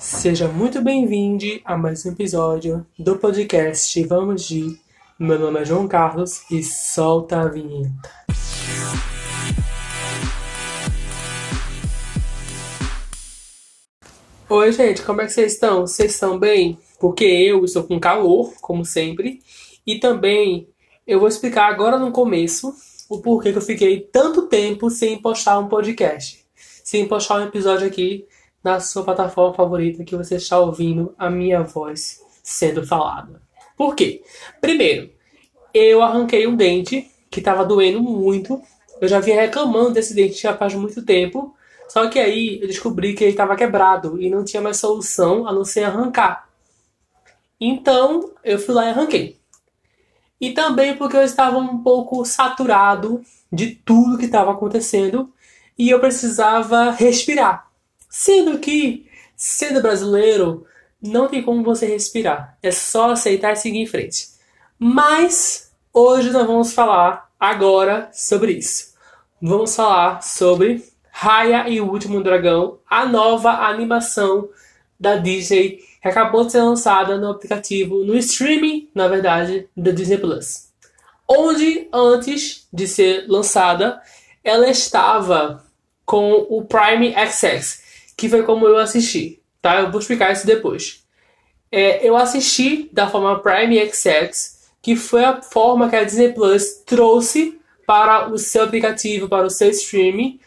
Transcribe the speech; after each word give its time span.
Seja 0.00 0.48
muito 0.48 0.80
bem-vindo 0.80 1.60
a 1.62 1.76
mais 1.76 2.06
um 2.06 2.12
episódio 2.12 2.86
do 2.98 3.18
podcast 3.18 4.02
Vamos 4.04 4.48
de. 4.48 4.80
Meu 5.18 5.38
nome 5.38 5.60
é 5.60 5.64
João 5.66 5.86
Carlos 5.86 6.40
e 6.50 6.62
solta 6.62 7.42
a 7.42 7.48
vinheta. 7.48 8.10
Oi, 14.48 14.72
gente, 14.72 15.02
como 15.02 15.20
é 15.20 15.26
que 15.26 15.32
vocês 15.32 15.52
estão? 15.52 15.82
Vocês 15.82 16.14
estão 16.14 16.38
bem? 16.38 16.78
Porque 16.98 17.26
eu 17.26 17.62
estou 17.62 17.84
com 17.84 18.00
calor, 18.00 18.54
como 18.62 18.86
sempre, 18.86 19.42
e 19.86 19.98
também 19.98 20.66
eu 21.06 21.20
vou 21.20 21.28
explicar 21.28 21.66
agora 21.66 21.98
no 21.98 22.10
começo 22.10 22.74
o 23.06 23.20
porquê 23.20 23.52
que 23.52 23.58
eu 23.58 23.62
fiquei 23.62 24.00
tanto 24.00 24.48
tempo 24.48 24.88
sem 24.88 25.20
postar 25.20 25.58
um 25.58 25.68
podcast, 25.68 26.42
sem 26.82 27.06
postar 27.06 27.42
um 27.42 27.44
episódio 27.44 27.86
aqui 27.86 28.26
na 28.62 28.80
sua 28.80 29.04
plataforma 29.04 29.54
favorita 29.54 30.04
que 30.04 30.16
você 30.16 30.36
está 30.36 30.58
ouvindo 30.58 31.14
a 31.18 31.30
minha 31.30 31.62
voz 31.62 32.20
sendo 32.42 32.86
falada. 32.86 33.40
Por 33.76 33.94
quê? 33.94 34.22
Primeiro, 34.60 35.10
eu 35.72 36.02
arranquei 36.02 36.46
um 36.46 36.56
dente 36.56 37.10
que 37.30 37.40
estava 37.40 37.64
doendo 37.64 38.02
muito. 38.02 38.60
Eu 39.00 39.08
já 39.08 39.20
vinha 39.20 39.40
reclamando 39.40 39.92
desse 39.92 40.14
dente 40.14 40.42
já 40.42 40.56
faz 40.56 40.74
muito 40.74 41.02
tempo. 41.04 41.54
Só 41.88 42.08
que 42.08 42.18
aí 42.18 42.60
eu 42.60 42.68
descobri 42.68 43.14
que 43.14 43.24
ele 43.24 43.30
estava 43.32 43.56
quebrado 43.56 44.20
e 44.20 44.28
não 44.28 44.44
tinha 44.44 44.62
mais 44.62 44.76
solução 44.76 45.46
a 45.46 45.52
não 45.52 45.64
ser 45.64 45.84
arrancar. 45.84 46.48
Então 47.60 48.32
eu 48.44 48.58
fui 48.58 48.74
lá 48.74 48.86
e 48.86 48.88
arranquei. 48.90 49.40
E 50.40 50.52
também 50.52 50.96
porque 50.96 51.16
eu 51.16 51.22
estava 51.22 51.58
um 51.58 51.82
pouco 51.82 52.24
saturado 52.24 53.22
de 53.52 53.74
tudo 53.74 54.16
que 54.16 54.26
estava 54.26 54.52
acontecendo 54.52 55.32
e 55.76 55.90
eu 55.90 56.00
precisava 56.00 56.90
respirar. 56.90 57.69
Sendo 58.10 58.58
que, 58.58 59.08
sendo 59.36 59.80
brasileiro, 59.80 60.66
não 61.00 61.28
tem 61.28 61.42
como 61.42 61.62
você 61.62 61.86
respirar. 61.86 62.58
É 62.62 62.70
só 62.70 63.12
aceitar 63.12 63.52
e 63.52 63.56
seguir 63.56 63.78
em 63.78 63.86
frente. 63.86 64.28
Mas 64.78 65.72
hoje 65.94 66.30
nós 66.30 66.46
vamos 66.46 66.72
falar 66.72 67.30
agora 67.38 68.10
sobre 68.12 68.52
isso. 68.52 68.94
Vamos 69.40 69.74
falar 69.74 70.22
sobre 70.22 70.84
Raya 71.10 71.68
e 71.68 71.80
o 71.80 71.90
Último 71.90 72.22
Dragão, 72.22 72.78
a 72.88 73.06
nova 73.06 73.50
animação 73.50 74.48
da 74.98 75.16
Disney 75.16 75.80
que 76.02 76.08
acabou 76.08 76.44
de 76.44 76.52
ser 76.52 76.62
lançada 76.62 77.18
no 77.18 77.30
aplicativo, 77.30 78.04
no 78.04 78.16
streaming, 78.16 78.88
na 78.94 79.06
verdade, 79.06 79.68
da 79.76 79.90
Disney 79.90 80.18
Plus. 80.18 80.70
Onde, 81.28 81.88
antes 81.92 82.66
de 82.72 82.88
ser 82.88 83.26
lançada, 83.28 84.00
ela 84.42 84.68
estava 84.68 85.64
com 86.04 86.46
o 86.48 86.64
Prime 86.64 87.14
Access, 87.14 87.79
que 88.20 88.28
foi 88.28 88.42
como 88.42 88.66
eu 88.66 88.76
assisti, 88.76 89.40
tá? 89.62 89.80
Eu 89.80 89.90
vou 89.90 89.98
explicar 89.98 90.30
isso 90.30 90.46
depois. 90.46 91.02
É, 91.72 92.06
eu 92.06 92.14
assisti 92.14 92.90
da 92.92 93.08
forma 93.08 93.38
Prime 93.38 93.80
Access, 93.80 94.58
que 94.82 94.94
foi 94.94 95.24
a 95.24 95.40
forma 95.40 95.88
que 95.88 95.96
a 95.96 96.04
Disney 96.04 96.34
Plus 96.34 96.82
trouxe 96.84 97.58
para 97.86 98.28
o 98.30 98.36
seu 98.36 98.62
aplicativo, 98.62 99.26
para 99.26 99.46
o 99.46 99.50
seu 99.50 99.70
streaming, 99.70 100.38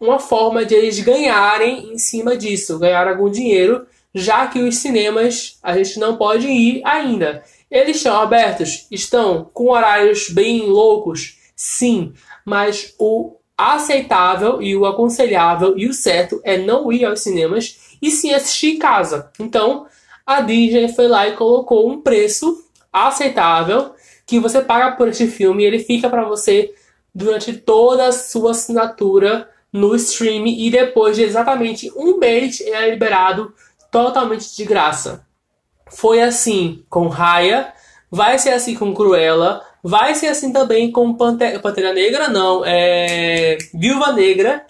uma 0.00 0.18
forma 0.18 0.64
de 0.64 0.74
eles 0.74 1.00
ganharem 1.00 1.92
em 1.92 1.98
cima 1.98 2.34
disso, 2.34 2.78
ganhar 2.78 3.06
algum 3.06 3.30
dinheiro, 3.30 3.86
já 4.14 4.46
que 4.46 4.60
os 4.60 4.76
cinemas 4.76 5.58
a 5.62 5.76
gente 5.76 6.00
não 6.00 6.16
pode 6.16 6.48
ir 6.48 6.80
ainda. 6.82 7.44
Eles 7.70 7.98
estão 7.98 8.18
abertos? 8.18 8.86
Estão 8.90 9.50
com 9.52 9.70
horários 9.70 10.30
bem 10.30 10.62
loucos? 10.62 11.36
Sim, 11.54 12.14
mas 12.42 12.94
o 12.98 13.37
aceitável 13.58 14.62
e 14.62 14.76
o 14.76 14.86
aconselhável 14.86 15.76
e 15.76 15.88
o 15.88 15.92
certo 15.92 16.40
é 16.44 16.56
não 16.56 16.92
ir 16.92 17.04
aos 17.04 17.20
cinemas 17.20 17.98
e 18.00 18.08
sim 18.08 18.32
assistir 18.32 18.76
em 18.76 18.78
casa. 18.78 19.32
Então, 19.40 19.86
a 20.24 20.40
Disney 20.40 20.88
foi 20.94 21.08
lá 21.08 21.26
e 21.26 21.32
colocou 21.32 21.90
um 21.90 22.00
preço 22.00 22.64
aceitável 22.92 23.94
que 24.24 24.38
você 24.38 24.60
paga 24.60 24.94
por 24.94 25.08
este 25.08 25.26
filme 25.26 25.64
e 25.64 25.66
ele 25.66 25.80
fica 25.80 26.08
para 26.08 26.24
você 26.24 26.72
durante 27.12 27.52
toda 27.54 28.06
a 28.06 28.12
sua 28.12 28.52
assinatura 28.52 29.50
no 29.72 29.96
streaming 29.96 30.64
e 30.64 30.70
depois 30.70 31.16
de 31.16 31.24
exatamente 31.24 31.90
um 31.96 32.16
mês 32.18 32.60
ele 32.60 32.70
é 32.70 32.90
liberado 32.90 33.52
totalmente 33.90 34.54
de 34.54 34.64
graça. 34.64 35.26
Foi 35.90 36.22
assim 36.22 36.84
com 36.88 37.08
Raya, 37.08 37.72
vai 38.10 38.38
ser 38.38 38.50
assim 38.50 38.74
com 38.74 38.94
Cruella, 38.94 39.62
vai 39.82 40.14
ser 40.14 40.28
assim 40.28 40.52
também 40.52 40.90
com 40.90 41.14
Pantera, 41.14 41.58
Pantera 41.60 41.92
Negra, 41.92 42.28
não, 42.28 42.62
é 42.64 43.58
Viúva 43.74 44.12
Negra 44.12 44.64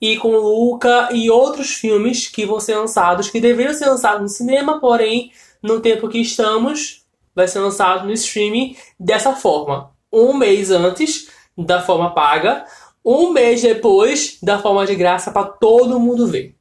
e 0.00 0.16
com 0.16 0.36
Luca 0.36 1.08
e 1.12 1.30
outros 1.30 1.74
filmes 1.74 2.26
que 2.28 2.44
vão 2.44 2.60
ser 2.60 2.76
lançados, 2.76 3.30
que 3.30 3.40
deveriam 3.40 3.74
ser 3.74 3.86
lançados 3.86 4.22
no 4.22 4.28
cinema, 4.28 4.80
porém, 4.80 5.32
no 5.62 5.80
tempo 5.80 6.08
que 6.08 6.18
estamos, 6.18 7.04
vai 7.34 7.48
ser 7.48 7.60
lançado 7.60 8.06
no 8.06 8.12
streaming 8.12 8.76
dessa 8.98 9.32
forma. 9.34 9.90
Um 10.12 10.34
mês 10.34 10.70
antes, 10.70 11.28
da 11.56 11.80
forma 11.80 12.14
paga, 12.14 12.64
um 13.04 13.30
mês 13.30 13.62
depois 13.62 14.38
da 14.42 14.58
forma 14.58 14.86
de 14.86 14.94
graça 14.94 15.30
para 15.30 15.46
todo 15.46 16.00
mundo 16.00 16.26
ver. 16.26 16.54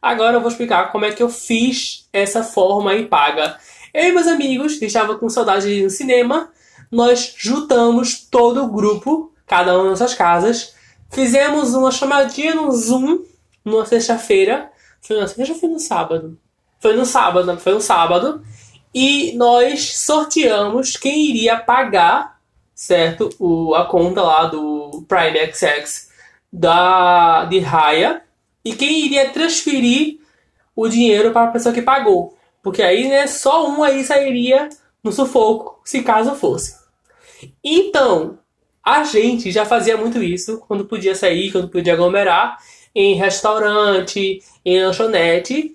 Agora 0.00 0.36
eu 0.36 0.40
vou 0.40 0.50
explicar 0.50 0.92
como 0.92 1.04
é 1.04 1.12
que 1.12 1.22
eu 1.22 1.30
fiz 1.30 2.08
essa 2.12 2.42
forma 2.42 2.90
aí 2.90 3.06
paga. 3.06 3.56
Eu 3.92 4.08
e 4.08 4.12
meus 4.12 4.26
amigos, 4.26 4.76
que 4.76 4.86
estavam 4.86 5.18
com 5.18 5.28
saudade 5.28 5.66
de 5.66 5.80
ir 5.80 5.82
no 5.84 5.90
cinema, 5.90 6.50
nós 6.94 7.34
juntamos 7.36 8.26
todo 8.30 8.64
o 8.64 8.68
grupo, 8.68 9.32
cada 9.46 9.78
um 9.78 9.84
nas 9.84 9.98
suas 9.98 10.14
casas, 10.14 10.74
fizemos 11.10 11.74
uma 11.74 11.90
chamadinha 11.90 12.54
no 12.54 12.70
Zoom 12.72 13.24
numa 13.64 13.84
sexta-feira. 13.84 14.70
Foi 15.00 15.18
na 15.18 15.26
sexta 15.26 15.52
ou 15.52 15.58
foi 15.58 15.68
no 15.68 15.78
sábado? 15.78 16.38
Foi 16.80 16.96
no 16.96 17.04
sábado, 17.04 17.58
foi 17.58 17.74
no 17.74 17.80
sábado. 17.80 18.42
E 18.94 19.32
nós 19.36 19.98
sorteamos 19.98 20.96
quem 20.96 21.30
iria 21.30 21.58
pagar 21.58 22.34
certo? 22.74 23.30
O, 23.38 23.74
a 23.74 23.86
conta 23.86 24.22
lá 24.22 24.46
do 24.46 25.04
Prime 25.06 25.52
XX 25.52 26.10
da, 26.52 27.44
de 27.44 27.60
Raya 27.60 28.22
e 28.64 28.74
quem 28.74 29.06
iria 29.06 29.30
transferir 29.30 30.18
o 30.74 30.88
dinheiro 30.88 31.30
para 31.30 31.48
a 31.48 31.52
pessoa 31.52 31.74
que 31.74 31.82
pagou. 31.82 32.36
Porque 32.62 32.82
aí, 32.82 33.08
né, 33.08 33.26
só 33.26 33.68
um 33.68 33.82
aí 33.82 34.02
sairia 34.02 34.68
no 35.02 35.12
sufoco, 35.12 35.80
se 35.84 36.02
caso 36.02 36.34
fosse. 36.34 36.82
Então, 37.62 38.38
a 38.84 39.04
gente 39.04 39.50
já 39.50 39.64
fazia 39.64 39.96
muito 39.96 40.22
isso 40.22 40.58
quando 40.68 40.84
podia 40.84 41.14
sair, 41.14 41.50
quando 41.50 41.68
podia 41.68 41.94
aglomerar 41.94 42.58
em 42.94 43.14
restaurante, 43.14 44.42
em 44.64 44.84
lanchonete. 44.84 45.74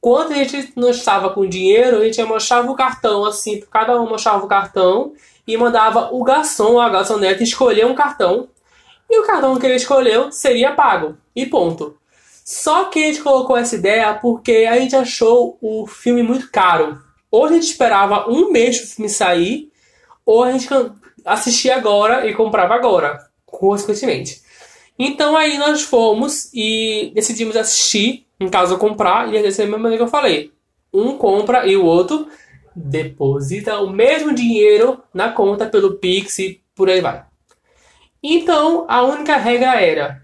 Quando 0.00 0.32
a 0.32 0.36
gente 0.36 0.72
não 0.76 0.90
estava 0.90 1.30
com 1.30 1.46
dinheiro, 1.46 1.98
a 1.98 2.04
gente 2.04 2.22
mostrava 2.22 2.70
o 2.70 2.76
cartão 2.76 3.24
assim, 3.24 3.60
cada 3.70 4.00
um 4.00 4.08
mostrava 4.08 4.44
o 4.44 4.48
cartão 4.48 5.12
e 5.46 5.56
mandava 5.56 6.10
o 6.12 6.22
garçom 6.22 6.72
ou 6.72 6.80
a 6.80 6.88
garçonete 6.88 7.42
escolher 7.42 7.86
um 7.86 7.94
cartão 7.94 8.48
e 9.10 9.18
o 9.18 9.24
cartão 9.24 9.58
que 9.58 9.66
ele 9.66 9.74
escolheu 9.74 10.30
seria 10.30 10.72
pago. 10.72 11.18
E 11.34 11.44
ponto. 11.44 11.96
Só 12.44 12.84
que 12.84 13.02
a 13.02 13.06
gente 13.06 13.22
colocou 13.22 13.56
essa 13.56 13.74
ideia 13.74 14.14
porque 14.14 14.68
a 14.70 14.78
gente 14.78 14.94
achou 14.94 15.58
o 15.60 15.86
filme 15.86 16.22
muito 16.22 16.50
caro. 16.50 17.00
Ou 17.30 17.46
a 17.46 17.52
gente 17.52 17.64
esperava 17.64 18.30
um 18.30 18.52
mês 18.52 18.78
para 18.78 18.86
o 18.86 18.88
filme 18.88 19.08
sair, 19.08 19.72
ou 20.24 20.44
a 20.44 20.52
gente 20.52 20.68
assistia 21.24 21.76
agora 21.76 22.26
e 22.26 22.34
comprava 22.34 22.74
agora, 22.74 23.18
consequentemente. 23.46 24.42
Então 24.98 25.36
aí 25.36 25.56
nós 25.58 25.82
fomos 25.82 26.50
e 26.52 27.10
decidimos 27.14 27.56
assistir, 27.56 28.26
no 28.38 28.50
caso 28.50 28.78
comprar, 28.78 29.32
e 29.32 29.42
dessa 29.42 29.62
mesma 29.62 29.78
maneira 29.78 30.04
que 30.04 30.08
eu 30.08 30.10
falei. 30.10 30.52
Um 30.92 31.16
compra 31.16 31.66
e 31.66 31.76
o 31.76 31.84
outro 31.84 32.28
deposita 32.74 33.80
o 33.80 33.90
mesmo 33.90 34.34
dinheiro 34.34 35.02
na 35.12 35.30
conta 35.30 35.66
pelo 35.66 35.94
Pix 35.94 36.38
e 36.38 36.60
por 36.74 36.88
aí 36.88 37.00
vai. 37.00 37.24
Então, 38.22 38.84
a 38.88 39.02
única 39.02 39.36
regra 39.36 39.80
era: 39.80 40.22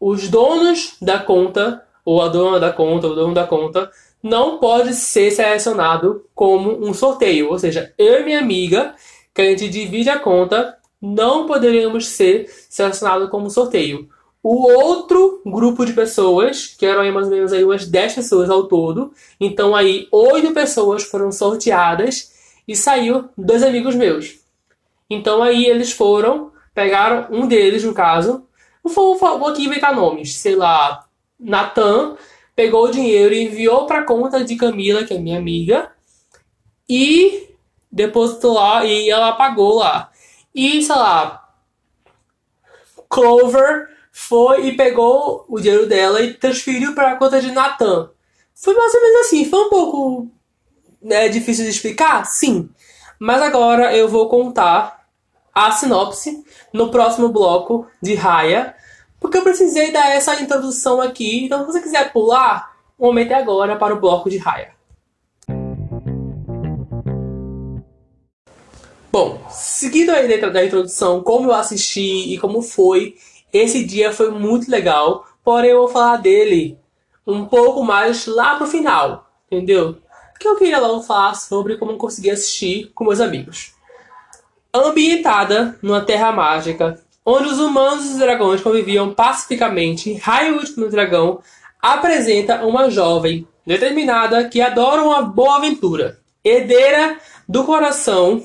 os 0.00 0.28
donos 0.28 0.96
da 1.00 1.18
conta, 1.18 1.84
ou 2.04 2.20
a 2.22 2.28
dona 2.28 2.58
da 2.58 2.72
conta, 2.72 3.06
ou 3.06 3.12
o 3.12 3.16
dono 3.16 3.34
da 3.34 3.46
conta, 3.46 3.90
não 4.22 4.58
pode 4.58 4.94
ser 4.94 5.30
selecionado 5.30 6.24
como 6.34 6.84
um 6.84 6.92
sorteio. 6.92 7.50
Ou 7.50 7.58
seja, 7.58 7.92
eu 7.96 8.20
e 8.20 8.24
minha 8.24 8.40
amiga, 8.40 8.94
que 9.38 9.42
a 9.42 9.50
gente 9.50 9.68
divide 9.68 10.10
a 10.10 10.18
conta, 10.18 10.76
não 11.00 11.46
poderíamos 11.46 12.08
ser 12.08 12.52
selecionados 12.68 13.30
como 13.30 13.48
sorteio. 13.48 14.08
O 14.42 14.68
outro 14.68 15.40
grupo 15.46 15.86
de 15.86 15.92
pessoas, 15.92 16.74
que 16.76 16.84
eram 16.84 17.08
mais 17.12 17.28
ou 17.28 17.32
menos 17.32 17.52
aí 17.52 17.62
umas 17.62 17.86
10 17.86 18.16
pessoas 18.16 18.50
ao 18.50 18.64
todo, 18.64 19.12
então 19.38 19.76
aí 19.76 20.08
oito 20.10 20.52
pessoas 20.52 21.04
foram 21.04 21.30
sorteadas 21.30 22.32
e 22.66 22.74
saiu 22.74 23.28
dois 23.38 23.62
amigos 23.62 23.94
meus. 23.94 24.40
Então 25.08 25.40
aí 25.40 25.66
eles 25.66 25.92
foram, 25.92 26.50
pegaram 26.74 27.28
um 27.30 27.46
deles, 27.46 27.84
no 27.84 27.94
caso, 27.94 28.44
vou, 28.82 29.16
vou 29.16 29.46
aqui 29.46 29.66
inventar 29.66 29.94
nomes, 29.94 30.34
sei 30.34 30.56
lá, 30.56 31.06
Natan, 31.38 32.16
pegou 32.56 32.86
o 32.86 32.90
dinheiro 32.90 33.32
e 33.32 33.44
enviou 33.44 33.86
para 33.86 34.00
a 34.00 34.04
conta 34.04 34.42
de 34.42 34.56
Camila, 34.56 35.04
que 35.04 35.14
é 35.14 35.18
minha 35.18 35.38
amiga, 35.38 35.92
e 36.88 37.47
depositou 37.90 38.54
lá 38.54 38.84
e 38.84 39.10
ela 39.10 39.32
pagou 39.32 39.76
lá. 39.76 40.10
E 40.54 40.82
sei 40.82 40.96
lá, 40.96 41.48
Clover 43.08 43.88
foi 44.12 44.66
e 44.66 44.76
pegou 44.76 45.44
o 45.48 45.60
dinheiro 45.60 45.86
dela 45.86 46.20
e 46.20 46.34
transferiu 46.34 46.94
para 46.94 47.12
a 47.12 47.16
conta 47.16 47.40
de 47.40 47.52
Nathan. 47.52 48.10
Foi 48.54 48.74
mais 48.74 48.92
ou 48.94 49.00
menos 49.00 49.26
assim, 49.26 49.44
foi 49.48 49.60
um 49.60 49.68
pouco 49.70 50.28
é, 51.08 51.28
difícil 51.28 51.64
de 51.64 51.70
explicar? 51.70 52.24
Sim. 52.26 52.68
Mas 53.18 53.40
agora 53.42 53.96
eu 53.96 54.08
vou 54.08 54.28
contar 54.28 55.06
a 55.54 55.70
sinopse 55.72 56.44
no 56.72 56.90
próximo 56.90 57.28
bloco 57.28 57.86
de 58.00 58.14
Raya, 58.14 58.74
porque 59.20 59.38
eu 59.38 59.42
precisei 59.42 59.90
dar 59.90 60.10
essa 60.10 60.40
introdução 60.40 61.00
aqui. 61.00 61.44
Então, 61.44 61.60
se 61.60 61.66
você 61.66 61.80
quiser 61.80 62.12
pular, 62.12 62.76
o 62.96 63.06
momento 63.06 63.32
é 63.32 63.34
agora 63.34 63.76
para 63.76 63.94
o 63.94 64.00
bloco 64.00 64.30
de 64.30 64.38
Raya. 64.38 64.77
Bom, 69.10 69.40
seguindo 69.48 70.10
aí 70.10 70.38
da 70.38 70.64
introdução, 70.64 71.22
como 71.22 71.48
eu 71.48 71.54
assisti 71.54 72.34
e 72.34 72.38
como 72.38 72.60
foi, 72.60 73.16
esse 73.50 73.82
dia 73.82 74.12
foi 74.12 74.30
muito 74.30 74.70
legal, 74.70 75.24
porém 75.42 75.70
eu 75.70 75.78
vou 75.78 75.88
falar 75.88 76.18
dele 76.18 76.78
um 77.26 77.46
pouco 77.46 77.82
mais 77.82 78.26
lá 78.26 78.56
pro 78.56 78.66
final, 78.66 79.26
entendeu? 79.50 79.96
Que 80.38 80.46
eu 80.46 80.56
queria 80.56 80.78
logo 80.78 81.02
falar 81.02 81.34
sobre 81.34 81.78
como 81.78 81.92
eu 81.92 81.96
consegui 81.96 82.30
assistir 82.30 82.92
com 82.94 83.04
meus 83.04 83.18
amigos. 83.18 83.72
Ambientada 84.74 85.78
numa 85.80 86.02
terra 86.02 86.30
mágica, 86.30 87.02
onde 87.24 87.48
os 87.48 87.58
humanos 87.58 88.04
e 88.04 88.08
os 88.10 88.18
dragões 88.18 88.60
conviviam 88.60 89.14
pacificamente, 89.14 90.12
Raio 90.14 90.58
Último 90.58 90.86
Dragão 90.90 91.40
apresenta 91.80 92.62
uma 92.66 92.90
jovem 92.90 93.48
determinada 93.66 94.46
que 94.50 94.60
adora 94.60 95.02
uma 95.02 95.22
boa 95.22 95.56
aventura, 95.56 96.20
herdeira 96.44 97.18
do 97.48 97.64
coração 97.64 98.42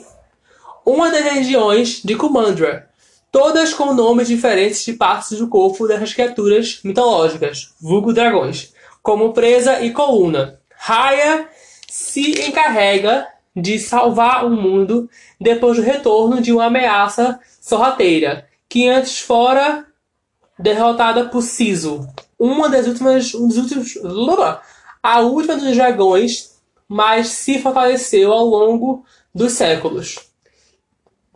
uma 0.86 1.10
das 1.10 1.24
regiões 1.24 2.02
de 2.04 2.16
Kumandra, 2.16 2.90
todas 3.32 3.74
com 3.74 3.94
nomes 3.94 4.28
diferentes 4.28 4.84
de 4.84 4.94
partes 4.94 5.38
do 5.38 5.48
corpo 5.48 5.88
dessas 5.88 6.14
criaturas 6.14 6.82
mitológicas, 6.84 7.74
vulgo 7.80 8.14
dragões, 8.14 8.74
como 9.02 9.34
presa 9.34 9.82
e 9.82 9.92
coluna. 9.92 10.60
Raya 10.76 11.48
se 11.90 12.48
encarrega 12.48 13.28
de 13.56 13.80
salvar 13.80 14.46
o 14.46 14.50
mundo 14.50 15.10
depois 15.40 15.78
do 15.78 15.84
retorno 15.84 16.42
de 16.42 16.52
uma 16.52 16.66
ameaça 16.66 17.40
sorrateira, 17.62 18.48
que 18.68 18.88
antes 18.90 19.20
fora 19.20 19.86
derrotada 20.60 21.30
por 21.30 21.42
Siso, 21.42 22.08
uma 22.38 22.68
das 22.68 22.88
últimas, 22.88 23.34
um 23.34 23.48
dos 23.48 23.58
últimos, 23.58 23.98
a 25.02 25.20
última 25.22 25.56
dos 25.56 25.76
dragões, 25.76 26.58
mas 26.88 27.28
se 27.28 27.60
fortaleceu 27.60 28.34
ao 28.34 28.46
longo 28.46 29.06
dos 29.34 29.54
séculos 29.54 30.33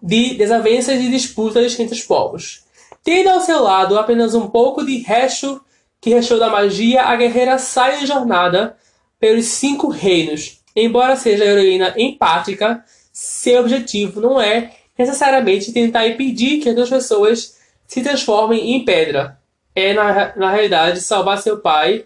de 0.01 0.35
desavenças 0.35 0.99
e 0.99 1.09
disputas 1.09 1.79
entre 1.79 1.95
os 1.95 2.03
povos. 2.03 2.63
Tendo 3.03 3.29
ao 3.29 3.41
seu 3.41 3.63
lado 3.63 3.97
apenas 3.97 4.35
um 4.35 4.47
pouco 4.47 4.85
de 4.85 4.97
resto 4.97 5.61
que 5.99 6.09
restou 6.09 6.39
da 6.39 6.49
magia, 6.49 7.03
a 7.03 7.15
guerreira 7.15 7.57
sai 7.57 8.03
em 8.03 8.05
jornada 8.05 8.77
pelos 9.19 9.45
cinco 9.45 9.87
reinos. 9.87 10.59
Embora 10.75 11.15
seja 11.15 11.43
a 11.43 11.47
heroína 11.47 11.93
empática, 11.97 12.83
seu 13.11 13.61
objetivo 13.61 14.21
não 14.21 14.39
é 14.39 14.71
necessariamente 14.97 15.71
tentar 15.71 16.07
impedir 16.07 16.59
que 16.59 16.69
outras 16.69 16.89
pessoas 16.89 17.57
se 17.87 18.01
transformem 18.01 18.75
em 18.75 18.85
pedra. 18.85 19.39
É, 19.73 19.93
na, 19.93 20.35
na 20.35 20.51
realidade, 20.51 21.01
salvar 21.01 21.37
seu 21.37 21.59
pai 21.59 22.05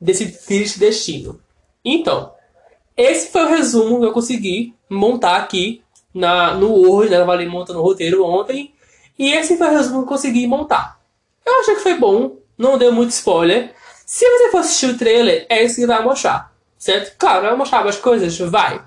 desse 0.00 0.30
triste 0.46 0.78
destino. 0.78 1.40
Então, 1.84 2.32
esse 2.96 3.30
foi 3.30 3.44
o 3.44 3.48
resumo 3.48 3.98
que 3.98 4.06
eu 4.06 4.12
consegui 4.12 4.74
montar 4.88 5.36
aqui 5.36 5.82
na, 6.14 6.54
no 6.54 6.72
Word, 6.72 7.10
né? 7.10 7.18
Eu 7.18 7.30
ali 7.30 7.46
montando 7.46 7.78
o 7.78 7.82
roteiro 7.82 8.24
ontem. 8.24 8.74
E 9.18 9.32
esse 9.32 9.56
foi 9.56 9.68
o 9.68 9.72
resumo 9.72 9.98
que 9.98 10.04
eu 10.04 10.08
consegui 10.08 10.46
montar. 10.46 11.00
Eu 11.44 11.60
achei 11.60 11.74
que 11.74 11.82
foi 11.82 11.94
bom, 11.94 12.36
não 12.56 12.78
deu 12.78 12.92
muito 12.92 13.10
spoiler. 13.10 13.74
Se 14.06 14.28
você 14.28 14.50
for 14.50 14.58
assistir 14.58 14.86
o 14.86 14.98
trailer, 14.98 15.46
é 15.48 15.62
isso 15.62 15.76
que 15.76 15.86
vai 15.86 16.02
mostrar, 16.02 16.52
certo? 16.78 17.16
Claro, 17.18 17.42
vai 17.42 17.56
mostrar 17.56 17.84
mais 17.84 17.96
coisas? 17.96 18.38
Vai. 18.38 18.82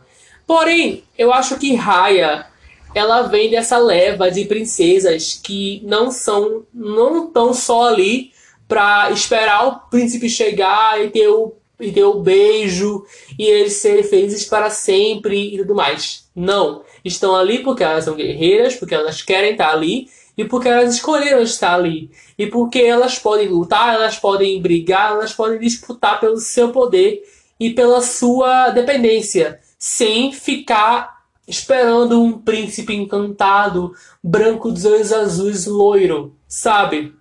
Porém, 0.46 1.04
eu 1.18 1.32
acho 1.34 1.58
que 1.58 1.76
Raya, 1.76 2.46
ela 2.94 3.22
vem 3.24 3.50
dessa 3.50 3.78
leva 3.78 4.30
de 4.30 4.46
princesas 4.46 5.40
que 5.42 5.82
não 5.86 6.12
são, 6.12 6.66
não 6.74 7.28
estão 7.28 7.54
só 7.54 7.88
ali 7.88 8.32
pra 8.68 9.12
esperar 9.12 9.68
o 9.68 9.90
príncipe 9.90 10.30
chegar 10.30 11.02
e 11.02 11.10
ter 11.10 11.28
o, 11.28 11.54
e 11.80 11.92
ter 11.92 12.04
o 12.04 12.20
beijo 12.20 13.06
e 13.38 13.46
eles 13.46 13.74
serem 13.74 14.04
felizes 14.04 14.46
para 14.46 14.70
sempre 14.70 15.54
e 15.54 15.58
tudo 15.60 15.76
mais. 15.76 16.28
Não 16.36 16.84
estão 17.04 17.36
ali 17.36 17.60
porque 17.60 17.84
elas 17.84 18.06
são 18.06 18.16
guerreiras, 18.16 18.76
porque 18.76 18.96
elas 18.96 19.22
querem 19.22 19.52
estar 19.52 19.72
ali 19.72 20.08
e 20.38 20.46
porque 20.46 20.68
elas 20.68 20.96
escolheram 20.96 21.42
estar 21.42 21.76
ali. 21.76 22.10
E 22.38 22.48
porque 22.48 22.80
elas 22.80 23.20
podem 23.20 23.48
lutar, 23.48 23.94
elas 23.94 24.18
podem 24.18 24.62
brigar, 24.62 25.12
elas 25.12 25.34
podem 25.34 25.60
disputar 25.60 26.20
pelo 26.20 26.38
seu 26.38 26.70
poder 26.72 27.24
e 27.60 27.70
pela 27.72 28.02
sua 28.02 28.70
dependência, 28.70 29.60
sem 29.78 30.32
ficar 30.32 31.24
esperando 31.48 32.22
um 32.22 32.40
príncipe 32.40 32.94
encantado, 32.96 33.94
branco 34.24 34.72
dos 34.72 34.86
olhos 34.86 35.12
azuis, 35.12 35.66
loiro, 35.68 36.36
sabe? 36.48 37.14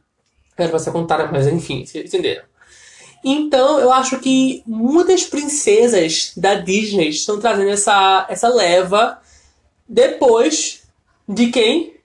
Quero 0.57 0.73
você 0.73 0.91
contar, 0.91 1.31
mas 1.33 1.47
enfim, 1.47 1.85
vocês 1.85 2.07
entenderam. 2.07 2.45
Então, 3.25 3.79
eu 3.79 3.93
acho 3.93 4.19
que 4.19 4.63
muitas 4.67 5.25
princesas 5.25 6.33
da 6.37 6.55
Disney 6.55 7.09
estão 7.09 7.39
trazendo 7.39 7.71
essa, 7.71 8.27
essa 8.29 8.49
leva 8.49 9.22
depois 9.93 10.85
de 11.29 11.49
quem? 11.49 11.97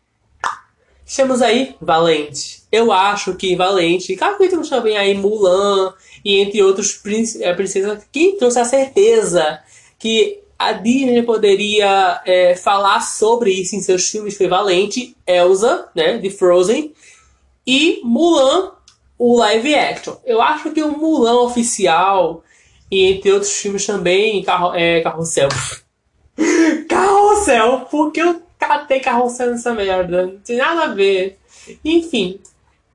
Temos 1.16 1.42
aí 1.42 1.78
Valente. 1.80 2.64
Eu 2.70 2.92
acho 2.92 3.34
que 3.36 3.56
Valente, 3.56 4.18
claro 4.18 4.38
que 4.38 4.50
temos 4.50 4.68
também 4.68 4.98
aí 4.98 5.14
Mulan 5.14 5.94
e 6.24 6.42
entre 6.42 6.62
outros 6.62 7.02
é, 7.40 7.54
princesas 7.54 8.04
que 8.12 8.34
trouxe 8.34 8.60
a 8.60 8.66
certeza 8.66 9.62
que 9.98 10.42
a 10.60 10.74
Disney 10.74 11.24
poderia 11.24 12.22
é, 12.26 12.58
falar 12.58 13.00
sobre 13.00 13.52
isso 13.52 13.74
em 13.78 13.82
seus 13.82 14.10
filmes 14.10 14.36
foi 14.36 14.50
Valente, 14.50 15.16
Elsa, 15.26 15.88
né, 15.96 16.18
de 16.18 16.30
Frozen, 16.30 16.94
e 17.66 18.02
Mulan, 18.04 18.74
o 19.18 19.38
live 19.38 19.76
action. 19.76 20.18
Eu 20.26 20.42
acho 20.42 20.72
que 20.72 20.84
o 20.84 20.92
Mulan 20.92 21.40
oficial 21.40 22.44
e 22.92 23.06
entre 23.06 23.32
outros 23.32 23.54
filmes 23.54 23.86
também, 23.86 24.44
Carro, 24.44 24.74
é, 24.76 25.00
Carrossel 25.00 25.48
carrossel, 26.88 27.88
porque 27.90 28.22
eu 28.22 28.42
catei 28.60 29.00
carrossel 29.00 29.52
nessa 29.52 29.74
merda. 29.74 30.28
Não 30.28 30.40
tem 30.40 30.58
nada 30.58 30.84
a 30.84 30.94
ver. 30.94 31.38
Enfim, 31.84 32.40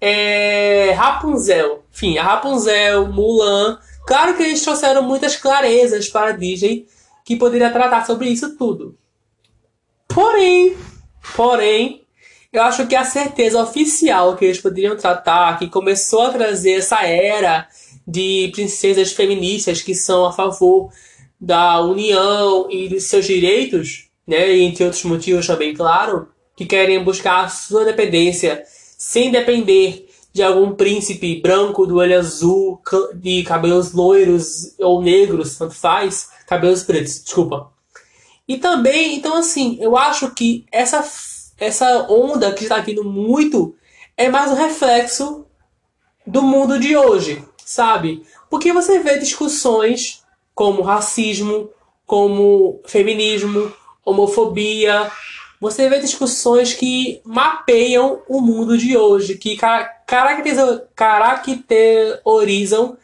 é, 0.01 0.93
Rapunzel. 0.97 1.85
Enfim, 1.93 2.19
a 2.19 2.23
Rapunzel, 2.23 3.07
Mulan. 3.09 3.79
Claro 4.07 4.35
que 4.35 4.43
eles 4.43 4.63
trouxeram 4.63 5.03
muitas 5.03 5.37
clarezas 5.37 6.09
para 6.09 6.31
a 6.31 6.37
Disney 6.37 6.87
que 7.25 7.37
poderia 7.37 7.71
tratar 7.71 8.05
sobre 8.05 8.29
isso 8.29 8.57
tudo. 8.57 8.97
Porém, 10.09 10.77
porém, 11.37 12.03
eu 12.53 12.63
acho 12.63 12.87
que 12.87 12.97
a 12.97 13.05
certeza 13.05 13.63
oficial 13.63 14.37
que 14.37 14.45
eles 14.45 14.61
poderiam 14.61 14.97
tratar, 14.97 15.59
que 15.59 15.69
começou 15.69 16.23
a 16.23 16.31
trazer 16.31 16.79
essa 16.79 17.03
era 17.07 17.69
de 18.07 18.51
princesas 18.53 19.13
feministas 19.13 19.81
que 19.81 19.95
são 19.95 20.27
a 20.27 20.33
favor 20.33 20.91
da 21.43 21.81
união 21.81 22.69
e 22.71 22.87
de 22.87 23.01
seus 23.01 23.27
direitos, 23.27 24.09
né, 24.25 24.57
entre 24.59 24.85
outros 24.85 25.03
motivos 25.03 25.45
também, 25.45 25.75
claro, 25.75 26.29
que 26.55 26.65
querem 26.65 27.03
buscar 27.03 27.51
sua 27.51 27.85
dependência 27.85 28.63
sem 28.97 29.33
depender 29.33 30.09
de 30.33 30.41
algum 30.41 30.73
príncipe 30.73 31.41
branco 31.41 31.85
do 31.85 31.97
olho 31.97 32.17
azul, 32.17 32.81
de 33.17 33.43
cabelos 33.43 33.93
loiros 33.93 34.79
ou 34.79 35.03
negros, 35.03 35.59
tanto 35.59 35.75
faz, 35.75 36.29
cabelos 36.47 36.85
pretos, 36.85 37.25
desculpa. 37.25 37.73
E 38.47 38.57
também, 38.59 39.17
então 39.17 39.37
assim, 39.37 39.77
eu 39.81 39.97
acho 39.97 40.31
que 40.31 40.65
essa, 40.71 41.05
essa 41.59 42.07
onda 42.09 42.53
que 42.53 42.63
está 42.63 42.79
vindo 42.79 43.03
muito 43.03 43.75
é 44.17 44.29
mais 44.29 44.53
um 44.53 44.55
reflexo 44.55 45.45
do 46.25 46.41
mundo 46.41 46.79
de 46.79 46.97
hoje, 46.97 47.45
sabe? 47.65 48.23
Porque 48.49 48.73
você 48.73 49.01
vê 49.01 49.19
discussões 49.19 50.22
como 50.63 50.83
racismo, 50.83 51.71
como 52.07 52.81
feminismo, 52.87 53.73
homofobia. 54.05 55.11
Você 55.61 55.89
vê 55.89 55.99
discussões 55.99 56.73
que 56.73 57.21
mapeiam 57.25 58.23
o 58.29 58.41
mundo 58.41 58.79
de 58.79 58.97
hoje, 58.97 59.37
que 59.37 59.57
caracterizam, 59.57 60.83
caracterizam 60.95 62.97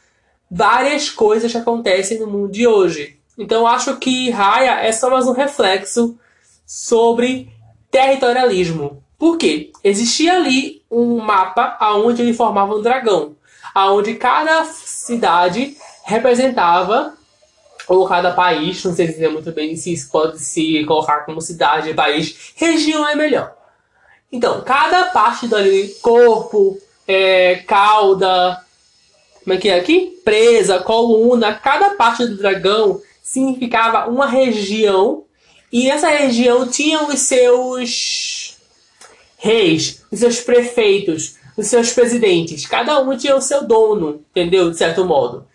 várias 0.48 1.10
coisas 1.10 1.50
que 1.50 1.58
acontecem 1.58 2.20
no 2.20 2.28
mundo 2.28 2.52
de 2.52 2.64
hoje. 2.64 3.18
Então 3.36 3.66
acho 3.66 3.96
que 3.96 4.30
Raya 4.30 4.86
é 4.86 4.92
só 4.92 5.10
mais 5.10 5.26
um 5.26 5.32
reflexo 5.32 6.16
sobre 6.64 7.50
territorialismo. 7.90 9.02
Por 9.18 9.36
quê? 9.36 9.72
Existia 9.82 10.36
ali 10.36 10.84
um 10.88 11.18
mapa 11.18 11.76
aonde 11.80 12.22
ele 12.22 12.34
formava 12.34 12.76
um 12.76 12.82
dragão, 12.82 13.34
aonde 13.74 14.14
cada 14.14 14.64
cidade 14.64 15.76
representava 16.04 17.17
ou 17.88 18.06
cada 18.06 18.32
país, 18.32 18.84
não 18.84 18.94
sei 18.94 19.06
dizer 19.06 19.30
muito 19.30 19.50
bem 19.52 19.74
se 19.76 19.92
isso 19.92 20.10
pode 20.10 20.38
se 20.38 20.84
colocar 20.84 21.20
como 21.20 21.40
cidade, 21.40 21.94
país, 21.94 22.52
região 22.54 23.08
é 23.08 23.14
melhor. 23.14 23.56
Então, 24.30 24.60
cada 24.60 25.06
parte 25.06 25.46
do 25.46 25.56
corpo, 26.02 26.78
é, 27.06 27.56
cauda, 27.66 28.62
como 29.42 29.56
é 29.56 29.56
que 29.56 29.70
é 29.70 29.78
aqui? 29.78 30.20
Presa, 30.22 30.78
coluna, 30.78 31.54
cada 31.54 31.94
parte 31.94 32.26
do 32.26 32.36
dragão 32.36 33.00
significava 33.22 34.10
uma 34.10 34.26
região 34.26 35.24
e 35.72 35.90
essa 35.90 36.08
região 36.08 36.68
tinha 36.68 37.04
os 37.04 37.20
seus 37.20 38.58
reis, 39.38 40.04
os 40.10 40.18
seus 40.18 40.40
prefeitos, 40.40 41.36
os 41.56 41.66
seus 41.66 41.90
presidentes. 41.92 42.66
Cada 42.66 43.00
um 43.00 43.16
tinha 43.16 43.36
o 43.36 43.40
seu 43.40 43.66
dono, 43.66 44.22
entendeu? 44.30 44.70
De 44.70 44.76
certo 44.76 45.04
modo. 45.06 45.46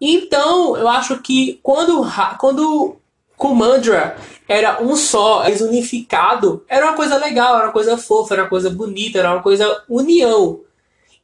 Então, 0.00 0.76
eu 0.76 0.88
acho 0.88 1.18
que 1.22 1.58
quando, 1.62 2.06
quando 2.38 2.96
Kumandra 3.36 4.16
era 4.48 4.82
um 4.82 4.96
só, 4.96 5.44
unificado, 5.60 6.64
era 6.68 6.86
uma 6.86 6.96
coisa 6.96 7.16
legal, 7.16 7.56
era 7.56 7.66
uma 7.66 7.72
coisa 7.72 7.96
fofa, 7.96 8.34
era 8.34 8.42
uma 8.44 8.48
coisa 8.48 8.70
bonita, 8.70 9.18
era 9.18 9.32
uma 9.32 9.42
coisa 9.42 9.84
união. 9.88 10.60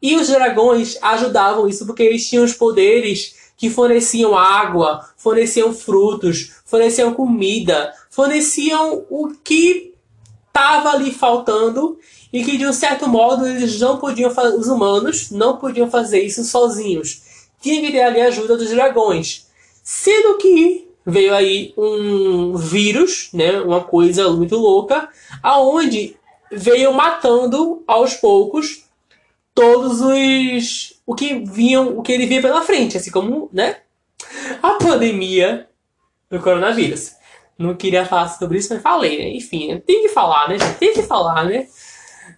E 0.01 0.17
os 0.17 0.29
dragões 0.29 0.99
ajudavam 1.01 1.69
isso 1.69 1.87
porque 1.87 2.03
eles 2.03 2.29
tinham 2.29 2.45
os 2.45 2.53
poderes 2.53 3.53
que 3.57 3.71
forneciam 3.71 4.37
água, 4.37 5.09
forneciam 5.17 5.73
frutos, 5.73 6.51
forneciam 6.65 7.15
comida, 7.15 7.93
forneciam 8.11 9.05
o 9.09 9.29
que 9.45 9.95
estava 10.49 10.91
ali 10.91 11.13
faltando 11.13 11.97
e 12.33 12.45
que 12.45 12.59
de 12.59 12.67
um 12.67 12.73
certo 12.73 13.09
modo 13.09 13.47
eles 13.47 13.79
não 13.79 13.99
podiam 13.99 14.33
os 14.59 14.67
humanos 14.67 15.31
não 15.31 15.59
podiam 15.59 15.89
fazer 15.89 16.21
isso 16.23 16.43
sozinhos. 16.45 17.23
Tinha 17.63 17.81
que 17.81 17.93
ter 17.93 18.03
ali 18.03 18.21
a 18.21 18.27
ajuda 18.27 18.57
dos 18.57 18.69
dragões. 18.69 19.47
Sendo 19.83 20.37
que 20.37 20.89
veio 21.07 21.35
aí 21.35 21.73
um 21.77 22.57
vírus, 22.57 23.31
né, 23.33 23.61
uma 23.61 23.83
coisa 23.83 24.31
muito 24.31 24.57
louca, 24.57 25.09
aonde 25.43 26.17
veio 26.51 26.93
matando 26.93 27.83
aos 27.87 28.15
poucos 28.15 28.85
todos 29.55 30.01
os 30.01 31.01
o 31.05 31.15
que 31.15 31.35
vinham, 31.45 31.99
o 31.99 32.03
que 32.03 32.13
ele 32.13 32.27
via 32.27 32.41
pela 32.41 32.63
frente, 32.63 32.97
assim 32.97 33.11
como, 33.11 33.51
né, 33.53 33.79
a 34.63 34.73
pandemia 34.73 35.69
do 36.31 36.41
coronavírus. 36.41 37.13
Não 37.59 37.75
queria 37.75 38.07
falar 38.07 38.29
sobre 38.29 38.59
isso, 38.59 38.73
mas 38.73 38.83
falei, 38.83 39.19
né? 39.19 39.29
Enfim, 39.37 39.81
tem 39.87 40.03
que 40.03 40.09
falar, 40.09 40.49
né? 40.49 40.57
Tem 40.79 40.95
que 40.95 41.03
falar, 41.03 41.45
né? 41.45 41.69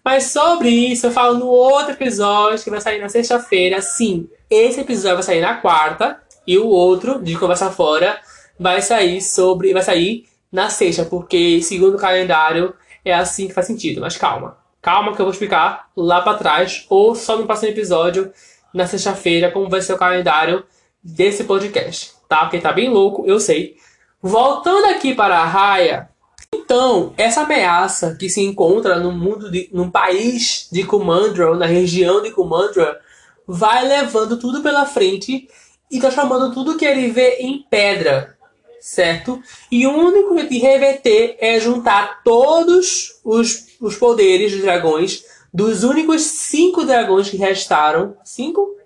Mas 0.04 0.24
sobre 0.24 0.68
isso 0.68 1.06
eu 1.06 1.10
falo 1.10 1.38
no 1.38 1.46
outro 1.46 1.92
episódio 1.92 2.62
que 2.62 2.70
vai 2.70 2.80
sair 2.80 3.00
na 3.00 3.08
sexta-feira. 3.08 3.80
Sim, 3.80 4.28
esse 4.54 4.80
episódio 4.80 5.16
vai 5.16 5.22
sair 5.22 5.40
na 5.40 5.54
quarta 5.54 6.20
e 6.46 6.58
o 6.58 6.68
outro 6.68 7.22
de 7.22 7.36
conversa 7.38 7.70
fora 7.70 8.20
vai 8.58 8.80
sair 8.82 9.20
sobre 9.20 9.72
vai 9.72 9.82
sair 9.82 10.26
na 10.52 10.70
sexta, 10.70 11.04
porque 11.04 11.60
segundo 11.62 11.96
o 11.96 12.00
calendário 12.00 12.74
é 13.04 13.12
assim 13.12 13.48
que 13.48 13.54
faz 13.54 13.66
sentido. 13.66 14.00
Mas 14.00 14.16
calma, 14.16 14.56
calma 14.80 15.14
que 15.14 15.20
eu 15.20 15.24
vou 15.24 15.32
explicar 15.32 15.88
lá 15.96 16.22
para 16.22 16.38
trás 16.38 16.86
ou 16.88 17.14
só 17.14 17.36
no 17.36 17.46
próximo 17.46 17.70
episódio 17.70 18.32
na 18.72 18.86
sexta-feira 18.86 19.50
como 19.50 19.68
vai 19.68 19.80
ser 19.80 19.92
o 19.92 19.98
calendário 19.98 20.64
desse 21.02 21.44
podcast, 21.44 22.12
tá? 22.28 22.40
Porque 22.40 22.58
tá 22.58 22.72
bem 22.72 22.88
louco, 22.88 23.24
eu 23.26 23.38
sei. 23.38 23.76
Voltando 24.22 24.86
aqui 24.86 25.14
para 25.14 25.38
a 25.38 25.44
Raia, 25.44 26.08
então, 26.54 27.12
essa 27.18 27.42
ameaça 27.42 28.16
que 28.18 28.28
se 28.28 28.40
encontra 28.40 29.00
no 29.00 29.10
mundo 29.10 29.50
de, 29.50 29.68
no 29.72 29.90
país 29.90 30.68
de 30.70 30.84
Kumandra, 30.84 31.54
na 31.56 31.66
região 31.66 32.22
de 32.22 32.30
Kumandra, 32.30 33.00
vai 33.46 33.86
levando 33.86 34.38
tudo 34.38 34.62
pela 34.62 34.86
frente 34.86 35.48
e 35.90 36.00
transformando 36.00 36.52
tudo 36.52 36.76
que 36.76 36.84
ele 36.84 37.08
vê 37.10 37.36
em 37.40 37.62
pedra, 37.68 38.36
certo? 38.80 39.42
E 39.70 39.86
o 39.86 39.92
único 39.92 40.34
jeito 40.34 40.50
de 40.50 40.58
reverter 40.58 41.36
é 41.38 41.60
juntar 41.60 42.22
todos 42.22 43.20
os, 43.24 43.76
os 43.80 43.96
poderes 43.96 44.52
dos 44.52 44.62
dragões, 44.62 45.24
dos 45.52 45.84
únicos 45.84 46.22
cinco 46.22 46.84
dragões 46.84 47.30
que 47.30 47.36
restaram. 47.36 48.16
Cinco? 48.24 48.76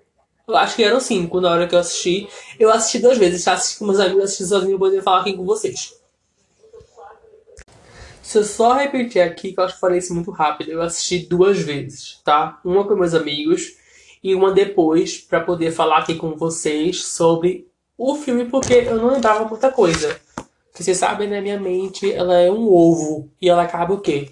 Eu 0.47 0.57
acho 0.57 0.75
que 0.75 0.83
eram 0.83 0.99
cinco 0.99 1.39
na 1.41 1.51
hora 1.51 1.67
que 1.67 1.75
eu 1.75 1.79
assisti. 1.79 2.27
Eu 2.59 2.71
assisti 2.71 2.99
duas 2.99 3.17
vezes, 3.17 3.43
tá? 3.43 3.53
Assisti 3.53 3.79
com 3.79 3.85
meus 3.85 3.99
amigos, 3.99 4.23
assisti 4.23 4.45
sozinho, 4.45 4.73
eu 4.73 4.79
poder 4.79 5.01
falar 5.01 5.21
aqui 5.21 5.33
com 5.33 5.45
vocês. 5.45 5.93
Se 8.21 8.37
eu 8.37 8.43
só 8.43 8.73
repetir 8.73 9.23
aqui, 9.23 9.53
que 9.53 9.59
eu 9.59 9.63
acho 9.63 9.73
que 9.73 9.79
falei 9.79 9.97
isso 9.97 10.13
muito 10.13 10.29
rápido, 10.29 10.69
eu 10.69 10.81
assisti 10.83 11.17
duas 11.19 11.57
vezes, 11.57 12.21
tá? 12.23 12.59
Uma 12.63 12.87
com 12.87 12.95
meus 12.95 13.15
amigos 13.15 13.79
e 14.23 14.35
uma 14.35 14.51
depois 14.51 15.17
para 15.17 15.41
poder 15.41 15.71
falar 15.71 15.99
aqui 15.99 16.15
com 16.15 16.35
vocês 16.35 17.05
sobre 17.05 17.67
o 17.97 18.15
filme, 18.15 18.45
porque 18.45 18.73
eu 18.73 18.95
não 18.95 19.13
lembrava 19.13 19.45
muita 19.45 19.71
coisa. 19.71 20.19
Vocês 20.73 20.97
sabem, 20.97 21.29
na 21.29 21.41
minha 21.41 21.59
mente, 21.59 22.11
ela 22.11 22.37
é 22.37 22.49
um 22.49 22.67
ovo 22.67 23.29
e 23.41 23.49
ela 23.49 23.63
acaba 23.63 23.93
o 23.93 23.99
quê? 23.99 24.29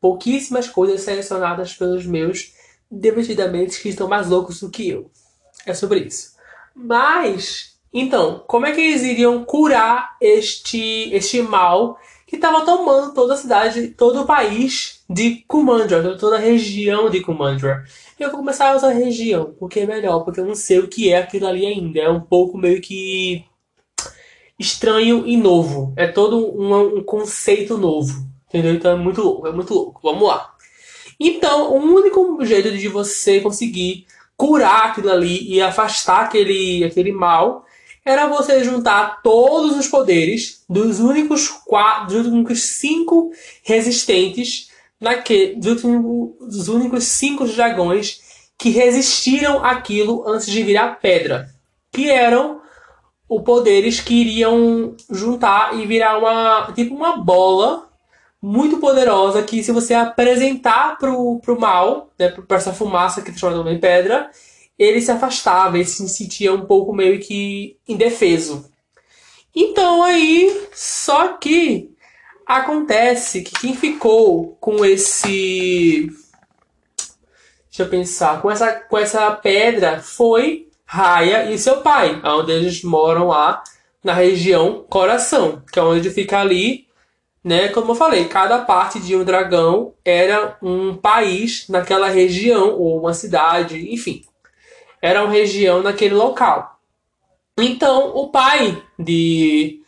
Pouquíssimas 0.00 0.68
coisas 0.68 1.02
selecionadas 1.02 1.74
pelos 1.74 2.04
meus 2.04 2.52
divertidamente 2.90 3.80
que 3.80 3.88
estão 3.88 4.08
mais 4.08 4.28
loucos 4.28 4.60
do 4.60 4.70
que 4.70 4.88
eu. 4.88 5.10
É 5.64 5.72
sobre 5.72 6.00
isso. 6.00 6.34
Mas, 6.74 7.76
então, 7.92 8.42
como 8.46 8.66
é 8.66 8.72
que 8.72 8.80
eles 8.80 9.02
iriam 9.02 9.44
curar 9.44 10.16
este, 10.20 11.10
este 11.12 11.40
mal 11.40 11.98
que 12.34 12.38
estava 12.44 12.64
tomando 12.64 13.14
toda 13.14 13.34
a 13.34 13.36
cidade, 13.36 13.88
todo 13.88 14.22
o 14.22 14.26
país 14.26 15.04
de 15.08 15.44
Kumandra, 15.46 16.16
toda 16.18 16.36
a 16.36 16.40
região 16.40 17.08
de 17.08 17.20
Kumandra. 17.20 17.84
Eu 18.18 18.30
vou 18.30 18.40
começar 18.40 18.70
a 18.70 18.76
usar 18.76 18.90
região, 18.90 19.54
porque 19.58 19.80
é 19.80 19.86
melhor, 19.86 20.24
porque 20.24 20.40
eu 20.40 20.46
não 20.46 20.54
sei 20.54 20.80
o 20.80 20.88
que 20.88 21.12
é 21.12 21.18
aquilo 21.18 21.46
ali 21.46 21.64
ainda. 21.64 22.00
É 22.00 22.10
um 22.10 22.20
pouco 22.20 22.58
meio 22.58 22.80
que 22.80 23.44
estranho 24.58 25.24
e 25.26 25.36
novo. 25.36 25.92
É 25.96 26.06
todo 26.06 26.58
um, 26.60 26.98
um 26.98 27.02
conceito 27.02 27.78
novo. 27.78 28.26
Entendeu? 28.48 28.74
Então 28.74 28.92
é 28.92 28.96
muito 28.96 29.20
louco, 29.22 29.46
é 29.46 29.52
muito 29.52 29.72
louco. 29.72 30.00
Vamos 30.02 30.28
lá. 30.28 30.54
Então, 31.18 31.72
o 31.72 31.76
único 31.76 32.44
jeito 32.44 32.70
de 32.72 32.88
você 32.88 33.40
conseguir 33.40 34.06
curar 34.36 34.86
aquilo 34.86 35.10
ali 35.10 35.52
e 35.52 35.60
afastar 35.60 36.24
aquele, 36.24 36.84
aquele 36.84 37.12
mal 37.12 37.64
era 38.04 38.26
você 38.26 38.62
juntar 38.62 39.22
todos 39.22 39.76
os 39.78 39.88
poderes 39.88 40.62
dos 40.68 41.00
únicos 41.00 41.48
quatro, 41.48 42.22
dos 42.22 42.26
únicos 42.26 42.62
cinco 42.78 43.30
resistentes 43.62 44.70
naquele, 45.00 45.56
dos, 45.56 45.82
dos 45.82 46.68
únicos 46.68 47.04
cinco 47.04 47.46
dragões 47.46 48.20
que 48.58 48.70
resistiram 48.70 49.64
aquilo 49.64 50.28
antes 50.28 50.46
de 50.46 50.62
virar 50.62 51.00
pedra, 51.00 51.48
que 51.92 52.10
eram 52.10 52.60
os 53.28 53.42
poderes 53.42 54.00
que 54.00 54.14
iriam 54.14 54.94
juntar 55.10 55.78
e 55.78 55.86
virar 55.86 56.18
uma 56.18 56.72
tipo 56.74 56.94
uma 56.94 57.16
bola 57.16 57.88
muito 58.40 58.76
poderosa 58.76 59.42
que 59.42 59.62
se 59.62 59.72
você 59.72 59.94
apresentar 59.94 60.98
pro, 60.98 61.40
pro 61.40 61.58
mal, 61.58 62.10
né, 62.18 62.28
para 62.28 62.58
essa 62.58 62.74
fumaça 62.74 63.22
que 63.22 63.30
transforma 63.30 63.72
em 63.72 63.80
pedra, 63.80 64.30
ele 64.78 65.00
se 65.00 65.10
afastava, 65.10 65.76
ele 65.76 65.84
se 65.84 66.08
sentia 66.08 66.52
um 66.52 66.66
pouco 66.66 66.92
meio 66.92 67.20
que 67.20 67.78
indefeso. 67.86 68.70
Então 69.54 70.02
aí, 70.02 70.68
só 70.72 71.34
que 71.34 71.90
acontece 72.46 73.42
que 73.42 73.58
quem 73.60 73.74
ficou 73.74 74.56
com 74.60 74.84
esse. 74.84 76.10
Deixa 77.68 77.82
eu 77.82 77.88
pensar, 77.88 78.40
com 78.40 78.50
essa, 78.50 78.72
com 78.72 78.98
essa 78.98 79.30
pedra 79.32 80.00
foi 80.00 80.68
Raya 80.84 81.50
e 81.50 81.58
seu 81.58 81.80
pai, 81.80 82.20
onde 82.24 82.52
eles 82.52 82.82
moram 82.82 83.28
lá 83.28 83.62
na 84.02 84.12
região 84.12 84.84
Coração, 84.88 85.62
que 85.72 85.78
é 85.78 85.82
onde 85.82 86.10
fica 86.10 86.38
ali, 86.38 86.86
né? 87.42 87.68
Como 87.68 87.92
eu 87.92 87.96
falei, 87.96 88.26
cada 88.26 88.58
parte 88.60 89.00
de 89.00 89.16
um 89.16 89.24
dragão 89.24 89.94
era 90.04 90.56
um 90.62 90.94
país 90.96 91.68
naquela 91.68 92.08
região, 92.08 92.78
ou 92.78 93.00
uma 93.00 93.14
cidade, 93.14 93.92
enfim 93.92 94.24
era 95.04 95.22
uma 95.22 95.30
região 95.30 95.82
naquele 95.82 96.14
local. 96.14 96.80
Então, 97.58 98.16
o 98.16 98.28
pai 98.28 98.82
de, 98.98 99.82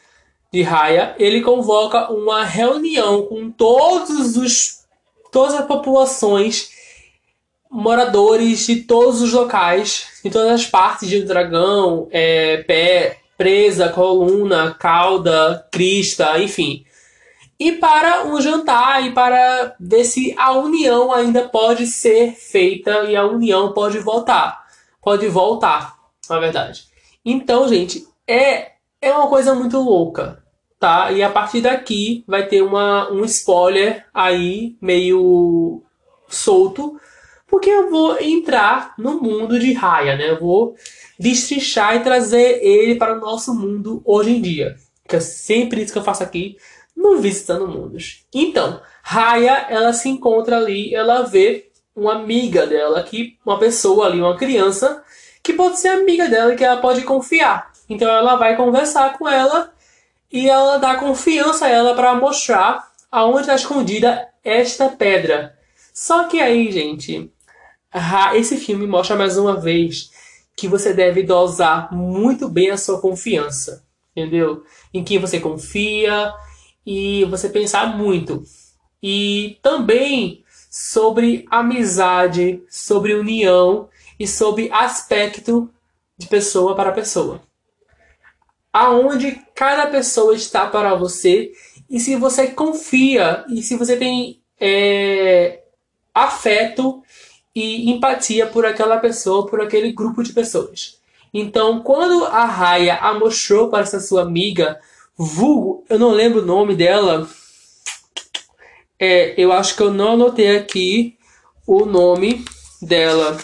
de 0.52 0.60
Raya, 0.60 1.16
ele 1.18 1.40
convoca 1.40 2.12
uma 2.12 2.44
reunião 2.44 3.22
com 3.22 3.50
todos 3.50 4.36
os 4.36 4.84
todas 5.32 5.54
as 5.54 5.66
populações 5.66 6.68
moradores 7.70 8.66
de 8.66 8.82
todos 8.82 9.22
os 9.22 9.32
locais, 9.32 10.06
em 10.22 10.28
todas 10.28 10.52
as 10.52 10.66
partes 10.66 11.08
de 11.08 11.22
um 11.22 11.24
dragão, 11.24 12.08
é, 12.10 12.58
pé, 12.58 13.20
presa, 13.38 13.88
coluna, 13.88 14.76
cauda, 14.78 15.66
crista, 15.72 16.38
enfim. 16.38 16.84
E 17.58 17.72
para 17.72 18.26
um 18.26 18.38
jantar 18.38 19.06
e 19.06 19.12
para 19.12 19.74
ver 19.80 20.04
se 20.04 20.34
a 20.36 20.52
união 20.52 21.10
ainda 21.10 21.48
pode 21.48 21.86
ser 21.86 22.32
feita 22.32 23.04
e 23.04 23.16
a 23.16 23.24
união 23.24 23.72
pode 23.72 23.98
voltar 23.98 24.65
pode 25.06 25.28
voltar, 25.28 25.96
na 26.28 26.40
verdade. 26.40 26.88
Então, 27.24 27.68
gente, 27.68 28.08
é, 28.26 28.72
é 29.00 29.12
uma 29.12 29.28
coisa 29.28 29.54
muito 29.54 29.78
louca, 29.78 30.42
tá? 30.80 31.12
E 31.12 31.22
a 31.22 31.30
partir 31.30 31.60
daqui 31.60 32.24
vai 32.26 32.44
ter 32.48 32.60
uma, 32.60 33.08
um 33.12 33.24
spoiler 33.24 34.04
aí 34.12 34.76
meio 34.82 35.80
solto, 36.26 37.00
porque 37.46 37.70
eu 37.70 37.88
vou 37.88 38.20
entrar 38.20 38.94
no 38.98 39.22
mundo 39.22 39.60
de 39.60 39.72
Raya, 39.74 40.16
né? 40.16 40.28
Eu 40.28 40.40
vou 40.40 40.74
destrinchar 41.16 41.94
e 41.94 42.02
trazer 42.02 42.58
ele 42.60 42.96
para 42.96 43.16
o 43.16 43.20
nosso 43.20 43.54
mundo 43.54 44.02
hoje 44.04 44.30
em 44.30 44.42
dia. 44.42 44.74
Que 45.06 45.14
é 45.14 45.20
sempre 45.20 45.82
isso 45.82 45.92
que 45.92 46.00
eu 46.00 46.04
faço 46.04 46.24
aqui 46.24 46.56
no 46.96 47.18
Visitando 47.18 47.68
Mundos. 47.68 48.24
Então, 48.34 48.80
Raya, 49.04 49.68
ela 49.70 49.92
se 49.92 50.08
encontra 50.08 50.56
ali, 50.56 50.92
ela 50.92 51.22
vê 51.22 51.70
uma 51.96 52.16
amiga 52.16 52.66
dela, 52.66 53.02
que 53.02 53.38
uma 53.44 53.58
pessoa 53.58 54.06
ali, 54.06 54.20
uma 54.20 54.36
criança, 54.36 55.02
que 55.42 55.54
pode 55.54 55.78
ser 55.78 55.88
amiga 55.88 56.28
dela 56.28 56.54
que 56.54 56.62
ela 56.62 56.80
pode 56.80 57.02
confiar. 57.02 57.72
Então 57.88 58.08
ela 58.08 58.36
vai 58.36 58.56
conversar 58.56 59.16
com 59.16 59.26
ela 59.26 59.72
e 60.30 60.48
ela 60.48 60.76
dá 60.76 60.96
confiança 60.96 61.66
a 61.66 61.70
ela 61.70 61.94
para 61.94 62.14
mostrar 62.14 62.92
aonde 63.10 63.42
está 63.42 63.54
escondida 63.54 64.28
esta 64.44 64.88
pedra. 64.88 65.56
Só 65.94 66.24
que 66.24 66.40
aí, 66.40 66.70
gente, 66.70 67.32
esse 68.34 68.56
filme 68.58 68.86
mostra 68.86 69.16
mais 69.16 69.38
uma 69.38 69.58
vez 69.58 70.10
que 70.54 70.68
você 70.68 70.92
deve 70.92 71.22
dosar 71.22 71.94
muito 71.94 72.48
bem 72.48 72.70
a 72.70 72.76
sua 72.76 73.00
confiança, 73.00 73.84
entendeu? 74.14 74.64
Em 74.92 75.02
quem 75.04 75.18
você 75.18 75.40
confia 75.40 76.32
e 76.84 77.24
você 77.26 77.48
pensar 77.48 77.96
muito. 77.96 78.42
E 79.02 79.58
também 79.62 80.44
sobre 80.78 81.46
amizade, 81.50 82.62
sobre 82.68 83.14
união 83.14 83.88
e 84.20 84.28
sobre 84.28 84.70
aspecto 84.70 85.70
de 86.18 86.26
pessoa 86.26 86.76
para 86.76 86.92
pessoa. 86.92 87.40
Aonde 88.70 89.40
cada 89.54 89.86
pessoa 89.86 90.34
está 90.34 90.66
para 90.66 90.94
você 90.94 91.50
e 91.88 91.98
se 91.98 92.14
você 92.14 92.48
confia 92.48 93.42
e 93.48 93.62
se 93.62 93.74
você 93.74 93.96
tem 93.96 94.42
é, 94.60 95.62
afeto 96.14 97.02
e 97.54 97.90
empatia 97.90 98.46
por 98.46 98.66
aquela 98.66 98.98
pessoa, 98.98 99.46
por 99.46 99.62
aquele 99.62 99.92
grupo 99.92 100.22
de 100.22 100.34
pessoas. 100.34 101.00
Então, 101.32 101.80
quando 101.80 102.26
a 102.26 102.44
Raya 102.44 102.96
a 102.96 103.14
mostrou 103.14 103.70
para 103.70 103.82
essa 103.82 103.98
sua 103.98 104.20
amiga, 104.20 104.78
vulgo, 105.16 105.84
eu 105.88 105.98
não 105.98 106.10
lembro 106.10 106.42
o 106.42 106.46
nome 106.46 106.76
dela, 106.76 107.26
é, 108.98 109.34
eu 109.36 109.52
acho 109.52 109.76
que 109.76 109.82
eu 109.82 109.92
não 109.92 110.12
anotei 110.12 110.56
aqui 110.56 111.16
o 111.66 111.84
nome 111.84 112.44
dela. 112.80 113.36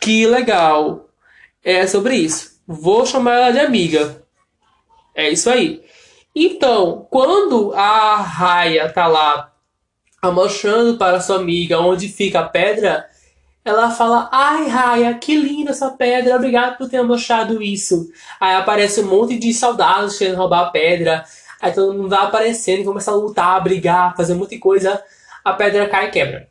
Que 0.00 0.26
legal! 0.26 1.08
É 1.64 1.86
sobre 1.86 2.16
isso. 2.16 2.60
Vou 2.66 3.06
chamar 3.06 3.34
ela 3.34 3.50
de 3.52 3.60
amiga. 3.60 4.22
É 5.14 5.30
isso 5.30 5.48
aí. 5.48 5.82
Então, 6.34 7.06
quando 7.10 7.72
a 7.74 8.16
Raya 8.16 8.90
tá 8.90 9.06
lá 9.06 9.52
mostrando 10.24 10.96
para 10.96 11.20
sua 11.20 11.36
amiga 11.36 11.80
onde 11.80 12.08
fica 12.08 12.40
a 12.40 12.48
pedra, 12.48 13.06
ela 13.64 13.90
fala: 13.90 14.28
Ai, 14.32 14.66
Raya, 14.66 15.14
que 15.14 15.36
linda 15.36 15.70
essa 15.70 15.90
pedra, 15.90 16.36
obrigado 16.36 16.78
por 16.78 16.88
ter 16.88 17.02
mostrado 17.02 17.62
isso. 17.62 18.08
Aí 18.40 18.54
aparece 18.56 19.00
um 19.02 19.08
monte 19.08 19.38
de 19.38 19.52
soldados 19.52 20.18
querendo 20.18 20.36
roubar 20.36 20.66
a 20.66 20.70
pedra. 20.70 21.24
Aí 21.62 21.72
todo 21.72 21.94
mundo 21.94 22.08
vai 22.08 22.24
aparecendo 22.24 22.80
e 22.80 22.84
começa 22.84 23.12
a 23.12 23.14
lutar, 23.14 23.56
a 23.56 23.60
brigar, 23.60 24.16
fazer 24.16 24.34
muita 24.34 24.58
coisa. 24.58 25.00
A 25.44 25.52
pedra 25.52 25.88
cai 25.88 26.08
e 26.08 26.10
quebra. 26.10 26.48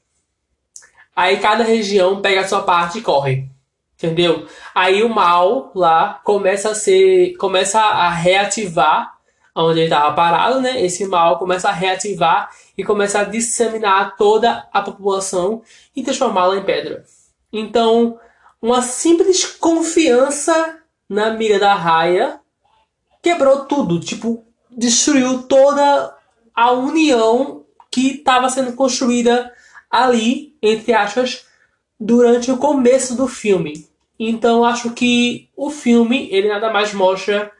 Aí 1.13 1.37
cada 1.37 1.65
região 1.65 2.21
pega 2.21 2.39
a 2.39 2.47
sua 2.47 2.63
parte 2.63 2.99
e 2.99 3.01
corre. 3.01 3.49
Entendeu? 3.95 4.47
Aí 4.73 5.03
o 5.03 5.09
mal 5.09 5.69
lá 5.75 6.21
começa 6.23 6.71
a 6.71 6.75
ser. 6.75 7.35
começa 7.35 7.81
a 7.81 8.09
reativar 8.09 9.17
onde 9.53 9.79
ele 9.79 9.87
estava 9.87 10.13
parado, 10.13 10.61
né? 10.61 10.81
Esse 10.81 11.05
mal 11.05 11.37
começa 11.37 11.67
a 11.67 11.73
reativar 11.73 12.49
e 12.77 12.83
começa 12.83 13.19
a 13.19 13.23
disseminar 13.25 14.15
toda 14.15 14.65
a 14.71 14.81
população 14.81 15.61
e 15.93 16.01
transformá-la 16.01 16.55
em 16.55 16.63
pedra. 16.63 17.03
Então, 17.51 18.17
uma 18.61 18.81
simples 18.81 19.45
confiança 19.45 20.79
na 21.09 21.31
mira 21.31 21.59
da 21.59 21.73
raia 21.73 22.39
quebrou 23.21 23.65
tudo, 23.65 23.99
tipo, 23.99 24.45
destruiu 24.75 25.43
toda 25.43 26.15
a 26.53 26.71
união 26.71 27.65
que 27.89 28.17
estava 28.17 28.49
sendo 28.49 28.73
construída 28.73 29.51
ali, 29.89 30.55
entre 30.61 30.93
aspas, 30.93 31.45
durante 31.99 32.51
o 32.51 32.57
começo 32.57 33.15
do 33.15 33.27
filme. 33.27 33.87
Então, 34.17 34.63
acho 34.63 34.91
que 34.91 35.49
o 35.55 35.69
filme, 35.69 36.29
ele 36.31 36.47
nada 36.47 36.71
mais 36.71 36.93
mostra 36.93 37.51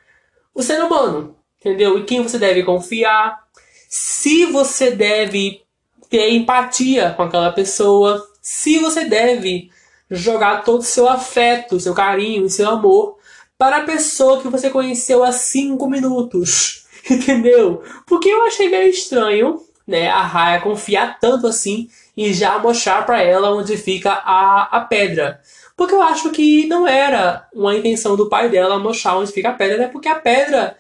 o 0.54 0.62
ser 0.62 0.82
humano, 0.84 1.36
entendeu? 1.60 1.98
E 1.98 2.04
quem 2.04 2.22
você 2.22 2.38
deve 2.38 2.64
confiar, 2.64 3.44
se 3.90 4.46
você 4.46 4.92
deve 4.92 5.64
ter 6.10 6.32
empatia 6.32 7.14
com 7.16 7.24
aquela 7.24 7.52
pessoa, 7.52 8.26
se 8.42 8.80
você 8.80 9.06
deve 9.06 9.70
jogar 10.10 10.64
todo 10.64 10.82
o 10.82 10.84
seu 10.84 11.08
afeto, 11.08 11.80
seu 11.80 11.94
carinho, 11.94 12.50
seu 12.50 12.70
amor 12.70 13.18
para 13.58 13.78
a 13.78 13.84
pessoa 13.84 14.42
que 14.42 14.48
você 14.48 14.70
conheceu 14.70 15.24
há 15.24 15.32
cinco 15.32 15.88
minutos, 15.88 16.88
entendeu? 17.10 17.84
Porque 18.06 18.30
eu 18.30 18.44
achei 18.44 18.70
meio 18.70 18.90
estranho, 18.90 19.60
né, 19.88 20.10
a 20.10 20.22
Raya 20.22 20.62
confiar 20.62 21.20
tanto 21.20 21.48
assim 21.48 21.90
e 22.16 22.34
já 22.34 22.60
mostrar 22.60 23.06
para 23.06 23.22
ela 23.22 23.52
onde 23.52 23.78
fica 23.78 24.12
a, 24.12 24.64
a 24.72 24.82
pedra. 24.82 25.42
Porque 25.76 25.94
eu 25.94 26.02
acho 26.02 26.30
que 26.30 26.68
não 26.68 26.88
era 26.88 27.48
uma 27.54 27.76
intenção 27.76 28.16
do 28.16 28.30
pai 28.30 28.50
dela 28.50 28.78
mostrar 28.78 29.18
onde 29.18 29.32
fica 29.32 29.50
a 29.50 29.54
pedra, 29.54 29.78
né? 29.78 29.88
Porque 29.88 30.08
a 30.08 30.20
pedra 30.20 30.78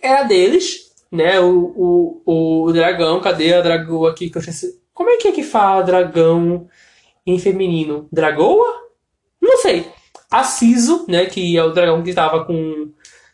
era 0.00 0.24
deles, 0.24 0.92
né? 1.10 1.38
O, 1.38 2.20
o, 2.26 2.64
o 2.66 2.72
dragão, 2.72 3.20
cadê 3.20 3.54
a 3.54 3.60
dragoa 3.60 4.10
aqui 4.10 4.28
que 4.28 4.36
eu 4.36 4.40
esqueci? 4.40 4.80
Como 4.92 5.10
é 5.10 5.16
que 5.16 5.28
é 5.28 5.32
que 5.32 5.42
fala 5.42 5.82
dragão 5.82 6.66
em 7.26 7.38
feminino? 7.38 8.08
Dragoa? 8.10 8.82
Não 9.40 9.58
sei. 9.58 9.86
A 10.30 10.42
Ciso, 10.42 11.04
né? 11.08 11.26
Que 11.26 11.56
é 11.56 11.62
o 11.62 11.72
dragão 11.72 12.02
que 12.02 12.10
estava 12.10 12.44
com. 12.44 12.90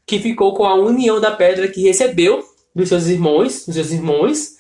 Que 0.08 0.18
ficou 0.18 0.54
com 0.54 0.64
a 0.64 0.74
união 0.74 1.20
da 1.20 1.30
pedra 1.30 1.68
que 1.68 1.82
recebeu 1.82 2.42
dos 2.74 2.88
seus 2.88 3.06
irmãos, 3.08 3.66
dos 3.66 3.74
seus 3.74 3.90
irmãos, 3.90 4.56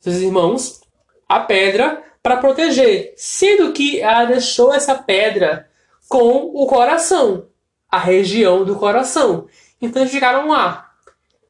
seus 0.00 0.16
irmãos, 0.16 0.80
a 1.28 1.38
pedra 1.38 2.02
para 2.20 2.38
proteger, 2.38 3.14
sendo 3.16 3.72
que 3.72 4.00
ela 4.00 4.24
deixou 4.24 4.74
essa 4.74 4.96
pedra 4.96 5.68
com 6.08 6.50
o 6.52 6.66
coração, 6.66 7.46
a 7.88 7.98
região 7.98 8.64
do 8.64 8.74
coração. 8.74 9.46
Então 9.80 10.02
eles 10.02 10.12
ficaram 10.12 10.48
lá 10.48 10.90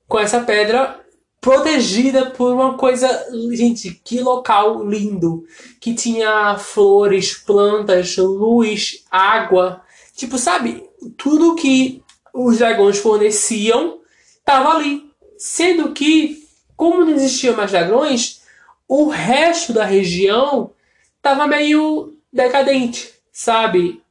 com 0.06 0.18
essa 0.18 0.40
pedra 0.40 1.00
protegida 1.40 2.26
por 2.26 2.52
uma 2.52 2.76
coisa, 2.76 3.08
gente, 3.52 3.98
que 4.04 4.20
local 4.20 4.84
lindo, 4.84 5.44
que 5.80 5.94
tinha 5.94 6.58
flores, 6.58 7.32
plantas, 7.32 8.14
luz, 8.18 9.04
água, 9.10 9.82
tipo, 10.14 10.36
sabe, 10.36 10.86
tudo 11.16 11.56
que 11.56 12.02
os 12.32 12.58
dragões 12.58 12.98
forneciam 12.98 14.00
estava 14.38 14.76
ali, 14.76 15.10
sendo 15.36 15.92
que 15.92 16.42
como 16.76 17.04
não 17.04 17.14
existiam 17.14 17.56
mais 17.56 17.70
dragões, 17.70 18.42
o 18.88 19.08
resto 19.08 19.72
da 19.72 19.84
região 19.84 20.72
estava 21.16 21.46
meio 21.46 22.14
decadente, 22.32 23.12
sabe? 23.32 24.02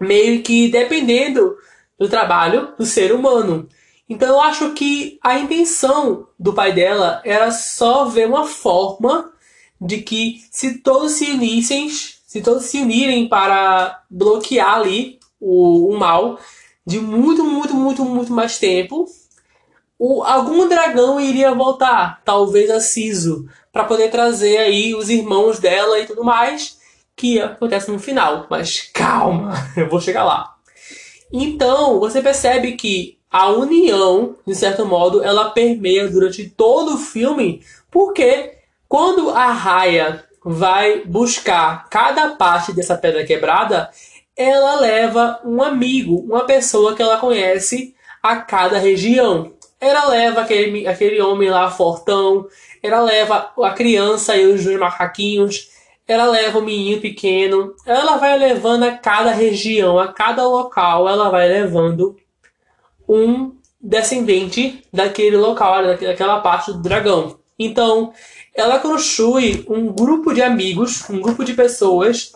Meio 0.00 0.42
que 0.42 0.68
dependendo 0.68 1.56
do 1.98 2.08
trabalho 2.08 2.74
do 2.76 2.84
ser 2.84 3.12
humano. 3.12 3.68
Então 4.08 4.28
eu 4.28 4.40
acho 4.40 4.72
que 4.72 5.18
a 5.22 5.38
intenção 5.38 6.26
do 6.38 6.52
pai 6.52 6.72
dela 6.72 7.22
era 7.24 7.50
só 7.52 8.04
ver 8.04 8.26
uma 8.26 8.46
forma 8.46 9.32
de 9.80 10.02
que 10.02 10.42
se 10.50 10.78
todos 10.78 11.12
se 11.12 11.30
unissem, 11.30 11.88
se 11.88 12.40
todos 12.40 12.64
se 12.64 12.78
unirem 12.78 13.28
para 13.28 14.02
bloquear 14.10 14.74
ali 14.74 15.18
o, 15.40 15.88
o 15.88 15.98
mal 15.98 16.38
de 16.86 17.00
muito, 17.00 17.44
muito, 17.44 17.74
muito, 17.74 18.04
muito 18.04 18.32
mais 18.32 18.58
tempo, 18.58 19.06
o, 19.98 20.22
algum 20.24 20.68
dragão 20.68 21.20
iria 21.20 21.54
voltar, 21.54 22.20
talvez 22.24 22.70
a 22.70 22.80
Siso, 22.80 23.46
para 23.72 23.84
poder 23.84 24.10
trazer 24.10 24.58
aí 24.58 24.94
os 24.94 25.08
irmãos 25.08 25.58
dela 25.58 26.00
e 26.00 26.06
tudo 26.06 26.24
mais, 26.24 26.78
que 27.14 27.40
acontece 27.40 27.90
no 27.90 27.98
final. 27.98 28.46
Mas 28.50 28.90
calma, 28.92 29.52
eu 29.76 29.88
vou 29.88 30.00
chegar 30.00 30.24
lá. 30.24 30.56
Então, 31.32 32.00
você 32.00 32.20
percebe 32.20 32.72
que 32.72 33.16
a 33.30 33.48
união, 33.48 34.36
de 34.46 34.54
certo 34.54 34.84
modo, 34.84 35.22
ela 35.22 35.50
permeia 35.50 36.08
durante 36.08 36.50
todo 36.50 36.94
o 36.94 36.98
filme, 36.98 37.62
porque 37.90 38.58
quando 38.88 39.30
a 39.30 39.50
Raya 39.52 40.24
vai 40.44 41.04
buscar 41.04 41.88
cada 41.88 42.30
parte 42.30 42.72
dessa 42.72 42.96
pedra 42.96 43.24
quebrada, 43.24 43.88
ela 44.42 44.80
leva 44.80 45.40
um 45.44 45.62
amigo, 45.62 46.16
uma 46.20 46.44
pessoa 46.44 46.94
que 46.94 47.02
ela 47.02 47.18
conhece 47.18 47.94
a 48.22 48.36
cada 48.36 48.78
região. 48.78 49.52
Ela 49.80 50.08
leva 50.08 50.42
aquele, 50.42 50.86
aquele 50.86 51.20
homem 51.20 51.50
lá 51.50 51.70
fortão, 51.70 52.46
ela 52.82 53.00
leva 53.00 53.52
a 53.62 53.70
criança 53.70 54.36
e 54.36 54.46
os 54.46 54.64
dois 54.64 54.78
macaquinhos, 54.78 55.70
ela 56.06 56.26
leva 56.26 56.58
o 56.58 56.62
menino 56.62 57.00
pequeno, 57.00 57.74
ela 57.86 58.16
vai 58.16 58.38
levando 58.38 58.84
a 58.84 58.92
cada 58.92 59.30
região, 59.32 59.98
a 59.98 60.12
cada 60.12 60.46
local, 60.46 61.08
ela 61.08 61.30
vai 61.30 61.48
levando 61.48 62.16
um 63.08 63.52
descendente 63.80 64.82
daquele 64.92 65.36
local, 65.36 65.82
daquela 65.96 66.40
parte 66.40 66.72
do 66.72 66.82
dragão. 66.82 67.38
Então, 67.58 68.12
ela 68.54 68.78
constitui 68.78 69.64
um 69.68 69.86
grupo 69.92 70.32
de 70.32 70.42
amigos, 70.42 71.08
um 71.08 71.20
grupo 71.20 71.44
de 71.44 71.54
pessoas, 71.54 72.32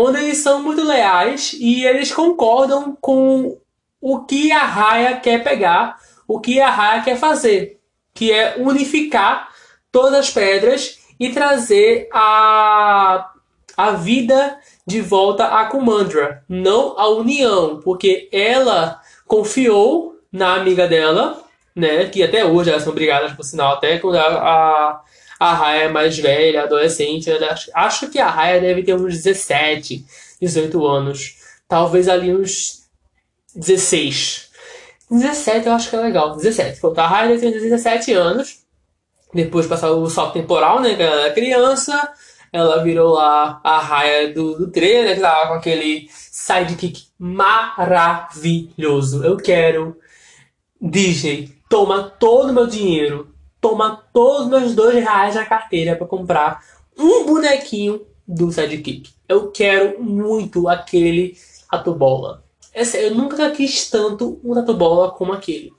onde 0.00 0.18
eles 0.18 0.38
são 0.38 0.62
muito 0.62 0.84
leais 0.84 1.56
e 1.58 1.84
eles 1.84 2.12
concordam 2.12 2.96
com 3.00 3.58
o 4.00 4.20
que 4.20 4.52
a 4.52 4.64
Raya 4.64 5.18
quer 5.18 5.42
pegar, 5.42 5.98
o 6.28 6.38
que 6.38 6.60
a 6.60 6.70
Raya 6.70 7.02
quer 7.02 7.16
fazer, 7.16 7.80
que 8.14 8.30
é 8.30 8.54
unificar 8.58 9.48
todas 9.90 10.14
as 10.14 10.30
pedras 10.30 11.00
e 11.18 11.30
trazer 11.30 12.08
a, 12.12 13.28
a 13.76 13.90
vida 13.90 14.60
de 14.86 15.00
volta 15.00 15.46
a 15.46 15.64
Kumandra, 15.64 16.44
não 16.48 16.96
a 16.96 17.08
União, 17.08 17.80
porque 17.82 18.28
ela 18.30 19.00
confiou 19.26 20.16
na 20.30 20.54
amiga 20.54 20.86
dela, 20.86 21.42
né, 21.74 22.04
que 22.04 22.22
até 22.22 22.44
hoje 22.44 22.70
elas 22.70 22.84
são 22.84 22.94
brigadas, 22.94 23.32
por 23.32 23.42
sinal, 23.42 23.72
até 23.72 23.98
quando 23.98 24.14
a, 24.14 24.26
a, 24.28 25.00
a 25.38 25.54
Raya 25.54 25.84
é 25.84 25.88
mais 25.88 26.18
velha, 26.18 26.64
adolescente, 26.64 27.30
acho, 27.30 27.70
acho 27.74 28.10
que 28.10 28.18
a 28.18 28.28
Raya 28.28 28.60
deve 28.60 28.82
ter 28.82 28.94
uns 28.94 29.22
17, 29.22 30.04
18 30.40 30.86
anos, 30.86 31.36
talvez 31.68 32.08
ali 32.08 32.34
uns 32.34 32.88
16. 33.54 34.48
17 35.10 35.66
eu 35.66 35.72
acho 35.72 35.90
que 35.90 35.96
é 35.96 36.00
legal, 36.00 36.36
17. 36.36 36.80
Pronto, 36.80 36.98
a 36.98 37.06
Raya 37.06 37.28
deve 37.28 37.52
ter 37.52 37.60
17 37.60 38.12
anos, 38.12 38.58
depois 39.32 39.66
de 39.66 39.70
passar 39.70 39.90
o 39.90 40.10
salto 40.10 40.34
temporal, 40.34 40.80
né, 40.80 40.94
que 40.94 41.02
ela 41.02 41.22
era 41.22 41.34
criança, 41.34 42.12
ela 42.52 42.82
virou 42.82 43.14
lá 43.14 43.60
a 43.62 43.78
raia 43.78 44.32
do, 44.32 44.58
do 44.58 44.70
trailer, 44.70 45.14
que 45.14 45.20
tava 45.20 45.48
com 45.48 45.54
aquele 45.54 46.08
sidekick 46.10 47.08
maravilhoso. 47.18 49.24
Eu 49.24 49.36
quero. 49.36 49.98
Disney, 50.80 51.52
toma 51.68 52.04
todo 52.04 52.50
o 52.50 52.54
meu 52.54 52.66
dinheiro, 52.66 53.34
toma 53.68 54.02
todos 54.12 54.42
os 54.42 54.48
meus 54.48 54.74
dois 54.74 54.94
reais 54.94 55.34
na 55.34 55.44
carteira 55.44 55.94
para 55.94 56.06
comprar 56.06 56.64
um 56.98 57.26
bonequinho 57.26 58.00
do 58.26 58.50
sidekick. 58.50 59.10
Eu 59.28 59.50
quero 59.50 60.02
muito 60.02 60.68
aquele 60.68 61.36
Atobola. 61.70 62.44
Eu 62.94 63.14
nunca 63.14 63.50
quis 63.50 63.90
tanto 63.90 64.40
um 64.42 64.58
Atobola 64.58 65.10
como 65.10 65.32
aquele. 65.32 65.72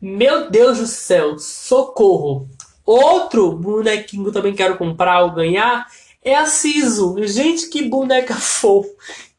Meu 0.00 0.50
Deus 0.50 0.78
do 0.78 0.86
céu, 0.86 1.38
socorro! 1.38 2.48
Outro 2.86 3.52
bonequinho 3.52 4.24
que 4.24 4.28
eu 4.28 4.32
também 4.32 4.54
quero 4.54 4.76
comprar 4.76 5.24
ou 5.24 5.32
ganhar 5.32 5.86
é 6.22 6.34
a 6.34 6.46
Siso. 6.46 7.16
Gente, 7.26 7.68
que 7.68 7.82
boneca 7.82 8.34
fofa. 8.36 8.90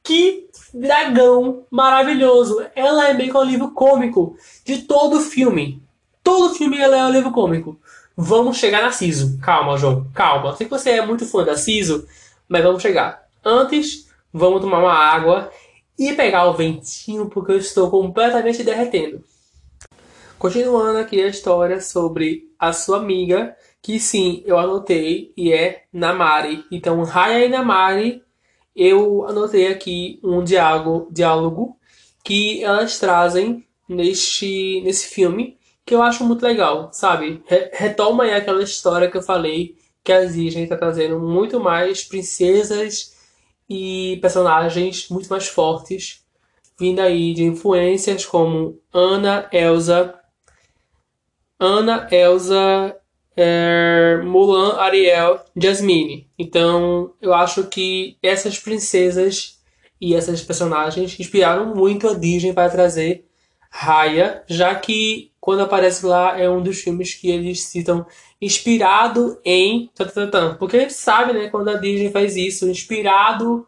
Que 0.03 0.47
dragão 0.73 1.63
maravilhoso. 1.71 2.63
Ela 2.75 3.09
é 3.09 3.13
meio 3.13 3.31
que 3.31 3.37
um 3.37 3.43
livro 3.43 3.71
cômico 3.71 4.35
de 4.63 4.83
todo 4.83 5.17
o 5.17 5.21
filme. 5.21 5.84
Todo 6.25 6.55
filme 6.55 6.79
ela 6.79 6.97
é 6.97 7.05
um 7.05 7.11
livro 7.11 7.31
cômico. 7.31 7.79
Vamos 8.17 8.57
chegar 8.57 8.81
na 8.81 8.89
Siso. 8.89 9.37
Calma, 9.43 9.77
João. 9.77 10.07
Calma. 10.11 10.55
Sei 10.55 10.65
que 10.65 10.71
você 10.71 10.89
é 10.89 11.05
muito 11.05 11.23
fã 11.23 11.43
da 11.43 11.55
Siso, 11.55 12.07
mas 12.49 12.63
vamos 12.63 12.81
chegar. 12.81 13.27
Antes, 13.43 14.09
vamos 14.33 14.59
tomar 14.59 14.79
uma 14.79 14.91
água 14.91 15.51
e 15.99 16.13
pegar 16.13 16.47
o 16.47 16.53
ventinho 16.55 17.29
porque 17.29 17.51
eu 17.51 17.57
estou 17.59 17.91
completamente 17.91 18.63
derretendo. 18.63 19.23
Continuando 20.39 20.97
aqui 20.97 21.21
a 21.21 21.27
história 21.27 21.79
sobre 21.79 22.49
a 22.57 22.73
sua 22.73 22.97
amiga, 22.97 23.55
que 23.79 23.99
sim, 23.99 24.41
eu 24.47 24.57
anotei 24.57 25.31
e 25.37 25.53
é 25.53 25.83
Namari. 25.93 26.65
Então, 26.71 27.03
Raya 27.03 27.45
e 27.45 27.49
Namari, 27.49 28.23
eu 28.75 29.27
anotei 29.27 29.67
aqui 29.67 30.19
um 30.23 30.43
diálogo, 30.43 31.07
diálogo 31.11 31.77
que 32.23 32.63
elas 32.63 32.97
trazem 32.97 33.63
neste, 33.87 34.81
nesse 34.83 35.13
filme, 35.13 35.55
que 35.85 35.93
eu 35.93 36.01
acho 36.01 36.23
muito 36.23 36.43
legal, 36.43 36.89
sabe? 36.91 37.43
Retoma 37.73 38.23
aí 38.23 38.33
aquela 38.33 38.63
história 38.63 39.09
que 39.09 39.17
eu 39.17 39.21
falei, 39.21 39.77
que 40.03 40.11
a 40.11 40.25
Disney 40.25 40.63
está 40.63 40.75
trazendo 40.75 41.19
muito 41.19 41.59
mais 41.59 42.03
princesas 42.03 43.15
e 43.69 44.17
personagens 44.21 45.09
muito 45.09 45.29
mais 45.29 45.47
fortes, 45.47 46.23
vindo 46.79 46.99
aí 46.99 47.33
de 47.33 47.43
influências 47.43 48.25
como 48.25 48.79
Ana, 48.91 49.47
Elsa, 49.51 50.19
Ana, 51.59 52.07
Elsa, 52.11 52.95
é, 53.35 54.17
Mulan, 54.23 54.77
Ariel, 54.77 55.39
Jasmine. 55.55 56.29
Então, 56.37 57.13
eu 57.21 57.33
acho 57.33 57.65
que 57.65 58.17
essas 58.21 58.59
princesas 58.59 59.61
e 59.99 60.13
essas 60.13 60.41
personagens 60.41 61.19
inspiraram 61.19 61.73
muito 61.73 62.07
a 62.07 62.13
Disney 62.13 62.53
para 62.53 62.69
trazer 62.69 63.24
Raya, 63.77 64.41
já 64.47 64.73
que 64.73 65.33
quando 65.37 65.59
aparece 65.59 66.05
lá 66.05 66.39
é 66.39 66.49
um 66.49 66.63
dos 66.63 66.79
filmes 66.79 67.13
que 67.13 67.29
eles 67.29 67.65
citam 67.65 68.05
inspirado 68.41 69.37
em 69.43 69.91
porque 70.57 70.77
a 70.77 70.79
gente 70.79 70.93
sabe, 70.93 71.33
né, 71.33 71.49
quando 71.49 71.67
a 71.67 71.73
Disney 71.75 72.09
faz 72.09 72.37
isso, 72.37 72.69
inspirado 72.69 73.67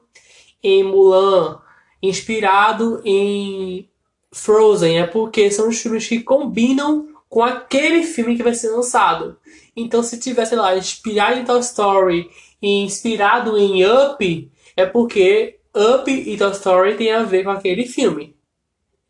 em 0.63 0.81
Mulan, 0.81 1.59
inspirado 2.01 3.01
em 3.03 3.89
Frozen, 4.31 4.97
é 4.97 5.05
porque 5.05 5.51
são 5.51 5.67
os 5.67 5.77
filmes 5.77 6.07
que 6.07 6.21
combinam 6.21 7.09
com 7.27 7.43
aquele 7.43 8.03
filme 8.03 8.37
que 8.37 8.43
vai 8.43 8.53
ser 8.53 8.69
lançado. 8.69 9.37
Então, 9.75 10.01
se 10.01 10.17
tivesse 10.17 10.55
lá 10.55 10.77
inspirado 10.77 11.37
em 11.37 11.43
Toy 11.43 11.59
Story 11.59 12.29
e 12.61 12.81
inspirado 12.85 13.57
em 13.57 13.85
Up, 13.85 14.51
é 14.77 14.85
porque 14.85 15.59
Up 15.75 16.09
e 16.09 16.37
Toy 16.37 16.51
Story 16.51 16.95
tem 16.95 17.11
a 17.11 17.23
ver 17.23 17.43
com 17.43 17.49
aquele 17.49 17.85
filme. 17.85 18.36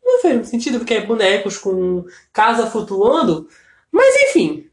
Não 0.08 0.22
fez 0.22 0.34
muito 0.34 0.48
sentido, 0.48 0.78
porque 0.78 0.94
é 0.94 1.04
bonecos 1.04 1.58
com 1.58 2.06
casa 2.32 2.66
flutuando. 2.66 3.46
Mas 3.92 4.14
enfim, 4.22 4.66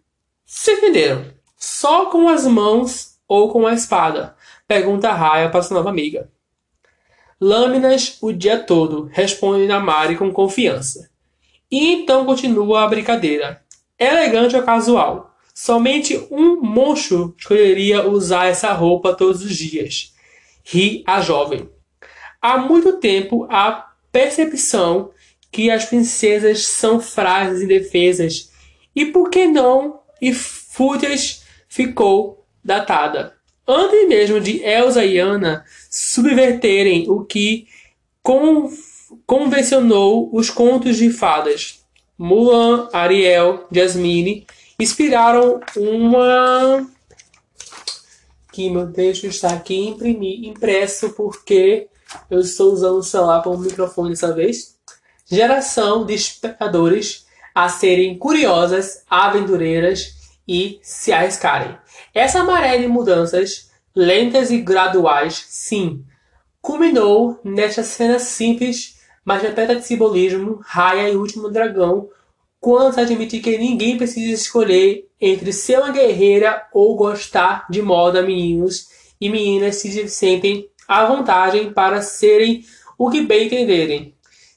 vocês 0.45 0.77
entenderam. 0.77 1.25
Só 1.57 2.05
com 2.05 2.29
as 2.29 2.47
mãos 2.47 3.17
ou 3.27 3.51
com 3.51 3.67
a 3.67 3.73
espada? 3.73 4.33
Pergunta 4.65 5.11
Raya 5.11 5.49
para 5.49 5.61
sua 5.61 5.75
nova 5.75 5.89
amiga. 5.89 6.31
Lâminas 7.39 8.17
o 8.21 8.31
dia 8.31 8.57
todo, 8.57 9.09
responde 9.11 9.67
Namari 9.67 10.15
com 10.15 10.31
confiança. 10.31 11.09
E 11.69 11.91
então 11.91 12.25
continua 12.25 12.83
a 12.83 12.87
brincadeira. 12.87 13.61
Elegante 13.99 14.55
ou 14.55 14.63
casual? 14.63 15.35
Somente 15.53 16.17
um 16.31 16.61
monstro 16.61 17.35
escolheria 17.37 18.07
usar 18.07 18.45
essa 18.45 18.71
roupa 18.71 19.13
todos 19.13 19.43
os 19.43 19.55
dias. 19.55 20.13
Ri 20.63 21.03
a 21.05 21.19
jovem. 21.19 21.69
Há 22.41 22.57
muito 22.57 22.93
tempo 22.99 23.45
a 23.49 23.91
percepção 24.11 25.11
que 25.55 25.71
as 25.71 25.85
princesas 25.85 26.67
são 26.67 26.99
frágeis 26.99 27.61
e 27.61 27.63
indefesas 27.63 28.51
e 28.93 29.05
por 29.05 29.29
que 29.29 29.47
não 29.47 30.01
e 30.21 30.33
fúteis 30.33 31.45
ficou 31.69 32.45
datada. 32.61 33.37
Antes 33.65 34.05
mesmo 34.09 34.41
de 34.41 34.61
Elsa 34.61 35.05
e 35.05 35.17
Anna 35.17 35.63
subverterem 35.89 37.09
o 37.09 37.23
que 37.23 37.69
com 38.21 38.69
convencionou 39.25 40.29
os 40.33 40.49
contos 40.49 40.97
de 40.97 41.09
fadas. 41.09 41.79
Mulan, 42.17 42.89
Ariel, 42.91 43.65
Jasmine 43.71 44.45
inspiraram 44.77 45.61
uma 45.77 46.85
que 48.51 48.69
meu 48.69 48.91
texto 48.91 49.25
está 49.25 49.53
aqui 49.53 49.87
imprimi, 49.87 50.49
impresso 50.49 51.11
porque 51.11 51.87
eu 52.29 52.41
estou 52.41 52.73
usando 52.73 52.97
o 52.97 53.03
celular 53.03 53.41
como 53.41 53.59
microfone 53.59 54.09
dessa 54.09 54.33
vez. 54.33 54.74
Geração 55.25 56.05
de 56.05 56.13
espectadores 56.13 57.25
a 57.53 57.69
serem 57.69 58.17
curiosas, 58.17 59.03
aventureiras 59.09 60.13
e 60.47 60.79
se 60.81 61.11
arriscarem. 61.11 61.77
Essa 62.13 62.43
maré 62.43 62.77
de 62.77 62.87
mudanças 62.87 63.71
lentas 63.95 64.51
e 64.51 64.57
graduais, 64.57 65.45
sim, 65.47 66.03
culminou 66.61 67.39
nesta 67.43 67.83
cena 67.83 68.19
simples 68.19 68.95
mas 69.25 69.41
repeta 69.41 69.75
de 69.75 69.83
simbolismo, 69.83 70.59
Raya 70.63 71.09
e 71.09 71.15
o 71.15 71.19
último 71.19 71.49
dragão, 71.49 72.07
quanto 72.61 72.99
admitir 72.99 73.41
que 73.41 73.57
ninguém 73.57 73.97
precisa 73.97 74.31
escolher 74.31 75.09
entre 75.19 75.51
ser 75.51 75.79
uma 75.79 75.91
guerreira 75.91 76.67
ou 76.71 76.95
gostar 76.95 77.65
de 77.67 77.81
moda 77.81 78.21
meninos 78.21 78.87
e 79.19 79.27
meninas 79.27 79.77
se 79.77 80.07
sentem 80.07 80.69
à 80.87 81.05
vontade 81.05 81.71
para 81.71 82.03
serem 82.03 82.63
o 82.97 83.09
que 83.09 83.21
bem 83.21 83.47
entenderem. 83.47 84.14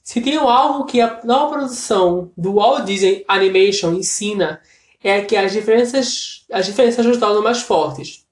Se 0.08 0.22
tem 0.22 0.36
algo 0.36 0.86
que 0.86 1.02
a 1.02 1.20
nova 1.22 1.52
produção 1.52 2.32
do 2.34 2.54
Walt 2.54 2.86
Disney 2.86 3.26
Animation 3.28 3.92
ensina 3.92 4.58
é 5.04 5.20
que 5.20 5.36
as 5.36 5.52
diferenças, 5.52 6.46
as 6.50 6.64
diferenças 6.64 7.04
nos 7.04 7.18
tornam 7.18 7.42
mais 7.42 7.60
fortes. 7.60 8.24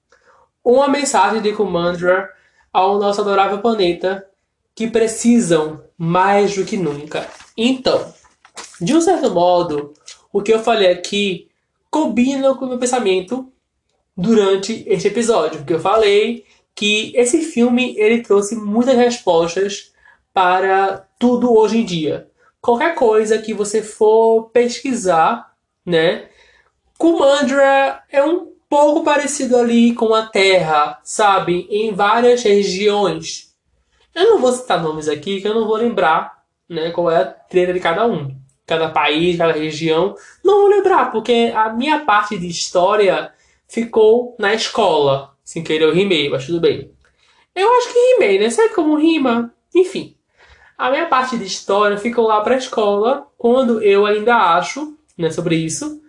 Uma 0.65 0.87
mensagem 0.87 1.39
de 1.39 1.53
Commander 1.53 2.29
ao 2.73 2.97
nosso 2.97 3.21
adorável 3.21 3.59
planeta 3.59 4.27
que 4.73 4.87
precisam 4.87 5.83
mais 5.95 6.55
do 6.55 6.65
que 6.65 6.77
nunca. 6.77 7.29
Então, 7.55 8.11
de 8.81 8.95
um 8.95 8.99
certo 8.99 9.29
modo, 9.29 9.93
o 10.33 10.41
que 10.41 10.51
eu 10.51 10.63
falei 10.63 10.91
aqui 10.91 11.47
combina 11.91 12.55
com 12.55 12.65
o 12.65 12.69
meu 12.69 12.79
pensamento 12.79 13.53
durante 14.17 14.83
este 14.87 15.09
episódio, 15.09 15.59
porque 15.59 15.75
eu 15.75 15.79
falei 15.79 16.43
que 16.73 17.13
esse 17.15 17.43
filme 17.43 17.93
ele 17.99 18.23
trouxe 18.23 18.55
muitas 18.55 18.95
respostas 18.95 19.95
para 20.37 21.03
tudo 21.17 21.57
hoje 21.57 21.79
em 21.79 21.83
dia. 21.83 22.29
Qualquer 22.61 22.93
coisa 22.93 23.39
que 23.39 23.55
você 23.55 23.81
for 23.81 24.51
pesquisar, 24.51 25.51
né? 25.83 26.29
Kumandra 26.95 28.03
é 28.07 28.23
um 28.23 28.53
pouco 28.69 29.03
parecido 29.03 29.57
ali 29.57 29.95
com 29.95 30.13
a 30.13 30.27
Terra, 30.27 30.99
sabe? 31.03 31.67
Em 31.71 31.91
várias 31.91 32.43
regiões. 32.43 33.55
Eu 34.13 34.25
não 34.25 34.37
vou 34.37 34.51
citar 34.51 34.79
nomes 34.79 35.07
aqui, 35.07 35.41
que 35.41 35.47
eu 35.47 35.55
não 35.55 35.65
vou 35.65 35.77
lembrar 35.77 36.43
né, 36.69 36.91
qual 36.91 37.09
é 37.09 37.23
a 37.23 37.25
treta 37.25 37.73
de 37.73 37.79
cada 37.79 38.05
um. 38.05 38.37
Cada 38.63 38.89
país, 38.89 39.39
cada 39.39 39.53
região. 39.53 40.13
Não 40.45 40.61
vou 40.61 40.69
lembrar, 40.69 41.11
porque 41.11 41.51
a 41.55 41.73
minha 41.73 42.05
parte 42.05 42.37
de 42.37 42.47
história 42.47 43.31
ficou 43.67 44.35
na 44.37 44.53
escola. 44.53 45.35
Sem 45.43 45.63
querer 45.63 45.85
eu 45.85 45.95
rimei, 45.95 46.29
mas 46.29 46.45
tudo 46.45 46.61
bem. 46.61 46.91
Eu 47.55 47.75
acho 47.77 47.91
que 47.91 48.13
rimei, 48.13 48.37
né? 48.37 48.51
Sabe 48.51 48.75
como 48.75 48.99
rima? 48.99 49.51
Enfim. 49.73 50.16
A 50.77 50.91
minha 50.91 51.07
parte 51.07 51.37
de 51.37 51.45
história 51.45 51.97
ficou 51.97 52.27
lá 52.27 52.41
para 52.41 52.55
a 52.55 52.59
escola, 52.59 53.27
quando 53.37 53.81
eu 53.81 54.05
ainda 54.05 54.35
acho, 54.35 54.95
né, 55.17 55.31
sobre 55.31 55.55
isso, 55.55 56.01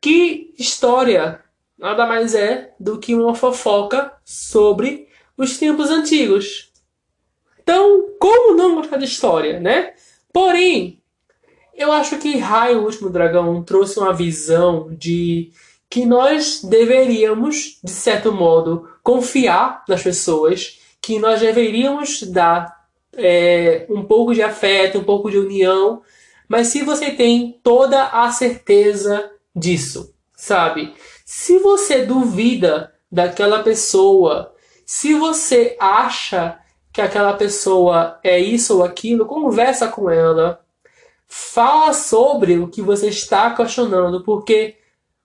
que 0.00 0.52
história 0.58 1.40
nada 1.78 2.06
mais 2.06 2.34
é 2.34 2.74
do 2.78 2.98
que 2.98 3.14
uma 3.14 3.34
fofoca 3.34 4.12
sobre 4.24 5.08
os 5.36 5.58
tempos 5.58 5.90
antigos. 5.90 6.70
Então, 7.62 8.08
como 8.18 8.56
não 8.56 8.74
gostar 8.74 8.96
de 8.96 9.04
história, 9.04 9.60
né? 9.60 9.94
Porém, 10.32 11.00
eu 11.74 11.90
acho 11.92 12.18
que 12.18 12.36
Raio, 12.38 12.80
o 12.80 12.84
Último 12.84 13.10
Dragão, 13.10 13.62
trouxe 13.62 13.98
uma 13.98 14.12
visão 14.12 14.88
de 14.92 15.50
que 15.88 16.06
nós 16.06 16.62
deveríamos, 16.62 17.78
de 17.82 17.90
certo 17.90 18.32
modo, 18.32 18.88
confiar 19.02 19.84
nas 19.88 20.02
pessoas, 20.02 20.80
que 21.00 21.18
nós 21.18 21.40
deveríamos 21.40 22.22
dar 22.22 22.81
é, 23.14 23.86
um 23.88 24.04
pouco 24.04 24.34
de 24.34 24.42
afeto, 24.42 24.98
um 24.98 25.04
pouco 25.04 25.30
de 25.30 25.38
união, 25.38 26.02
mas 26.48 26.68
se 26.68 26.82
você 26.82 27.10
tem 27.10 27.58
toda 27.62 28.08
a 28.08 28.30
certeza 28.30 29.30
disso, 29.54 30.14
sabe? 30.36 30.94
Se 31.24 31.58
você 31.58 32.04
duvida 32.04 32.92
daquela 33.10 33.62
pessoa, 33.62 34.54
se 34.84 35.14
você 35.14 35.76
acha 35.78 36.58
que 36.92 37.00
aquela 37.00 37.32
pessoa 37.34 38.18
é 38.22 38.38
isso 38.38 38.78
ou 38.78 38.84
aquilo, 38.84 39.24
conversa 39.24 39.88
com 39.88 40.10
ela, 40.10 40.60
fala 41.26 41.94
sobre 41.94 42.58
o 42.58 42.68
que 42.68 42.82
você 42.82 43.08
está 43.08 43.54
questionando, 43.54 44.22
porque 44.22 44.76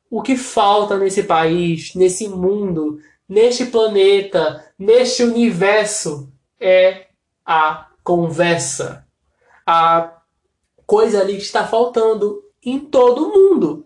o 0.10 0.22
que 0.22 0.38
falta 0.38 0.98
nesse 0.98 1.24
país, 1.24 1.94
nesse 1.94 2.30
mundo, 2.30 3.00
neste 3.28 3.66
planeta, 3.66 4.66
neste 4.80 5.24
universo 5.24 6.32
é 6.60 7.07
a 7.48 7.88
conversa. 8.04 9.08
A 9.66 10.18
coisa 10.86 11.22
ali 11.22 11.38
que 11.38 11.44
está 11.44 11.66
faltando 11.66 12.44
em 12.62 12.78
todo 12.78 13.30
mundo. 13.30 13.86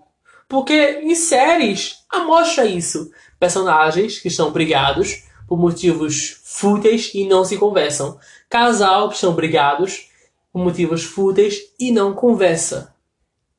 Porque 0.49 0.99
em 1.03 1.13
séries 1.13 2.03
amostra 2.09 2.65
isso. 2.65 3.11
Personagens 3.39 4.19
que 4.19 4.27
estão 4.27 4.51
brigados 4.51 5.23
por 5.47 5.57
motivos 5.57 6.41
fúteis 6.43 7.11
e 7.13 7.27
não 7.27 7.45
se 7.45 7.57
conversam. 7.57 8.19
Casal 8.49 9.09
que 9.09 9.15
estão 9.15 9.33
brigados 9.33 10.09
por 10.51 10.63
motivos 10.63 11.03
fúteis 11.03 11.59
e 11.79 11.91
não 11.91 12.13
conversa. 12.13 12.95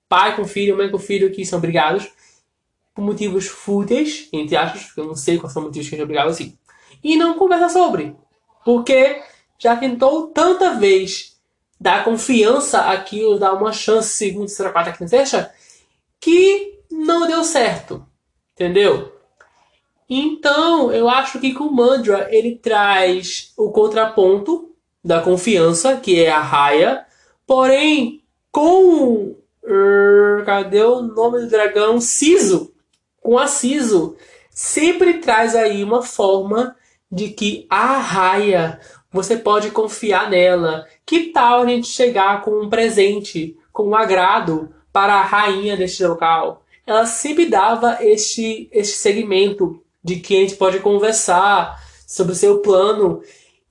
Pai 0.09 0.37
com 0.37 0.45
filho, 0.45 0.77
mãe 0.77 0.91
com 0.91 0.99
filho 0.99 1.33
que 1.33 1.47
são 1.47 1.61
brigados 1.61 2.11
por 2.95 3.03
motivos 3.03 3.47
fúteis, 3.47 4.29
entre 4.33 4.57
aspas, 4.57 4.83
porque 4.85 5.01
eu 5.01 5.07
não 5.07 5.15
sei 5.15 5.39
quais 5.39 5.53
são 5.53 5.63
os 5.63 5.69
motivos 5.69 5.89
que 5.89 5.95
estão 5.95 6.07
brigados 6.07 6.35
assim. 6.35 6.59
E 7.03 7.17
não 7.17 7.39
conversa 7.39 7.71
sobre. 7.71 8.15
Porque 8.65 9.23
já 9.63 9.77
tentou 9.77 10.27
tanta 10.27 10.75
vez 10.75 11.37
dar 11.81 12.05
confiança 12.05 12.81
àquilo, 12.91 13.39
dar 13.39 13.53
uma 13.53 13.73
chance, 13.73 14.17
segundo, 14.17 14.47
terceira, 14.47 14.73
quarta, 14.73 14.91
quinta, 14.91 15.07
sexta, 15.07 15.55
que 16.21 16.81
não 16.91 17.29
deu 17.29 17.45
certo. 17.45 18.05
Entendeu? 18.55 19.13
Então, 20.11 20.91
eu 20.91 21.09
acho 21.09 21.39
que 21.39 21.55
com 21.55 21.65
o 21.65 21.73
Mandra 21.73 22.27
ele 22.31 22.57
traz 22.57 23.53
o 23.57 23.71
contraponto 23.71 24.75
da 25.03 25.21
confiança, 25.21 25.97
que 25.97 26.21
é 26.21 26.31
a 26.31 26.41
raia, 26.41 27.07
porém 27.47 28.23
com. 28.51 29.37
Uh, 29.63 30.45
cadê 30.45 30.83
o 30.83 31.03
nome 31.03 31.41
do 31.41 31.49
dragão? 31.49 32.01
Siso. 32.01 32.75
Com 33.21 33.39
a 33.39 33.47
Siso, 33.47 34.17
sempre 34.51 35.19
traz 35.19 35.55
aí 35.55 35.85
uma 35.85 36.03
forma 36.03 36.75
de 37.11 37.29
que 37.29 37.65
a 37.71 37.99
raia 37.99 38.81
você 39.13 39.37
pode 39.37 39.71
confiar 39.71 40.31
nela. 40.31 40.87
Que 41.05 41.33
tal 41.33 41.63
a 41.63 41.67
gente 41.67 41.89
chegar 41.89 42.43
com 42.43 42.63
um 42.63 42.71
presente, 42.71 43.57
com 43.73 43.89
um 43.89 43.95
agrado 43.95 44.75
para 44.93 45.15
a 45.15 45.23
rainha 45.23 45.77
deste 45.77 46.05
local? 46.05 46.63
Ela 46.87 47.07
sempre 47.07 47.47
dava 47.47 47.99
este, 48.01 48.69
este 48.73 48.97
segmento 48.97 49.83
de 50.03 50.17
que 50.17 50.37
a 50.37 50.41
gente 50.41 50.57
pode 50.57 50.81
conversar 50.81 51.81
sobre 52.07 52.33
o 52.33 52.37
seu 52.37 52.59
plano. 52.59 53.23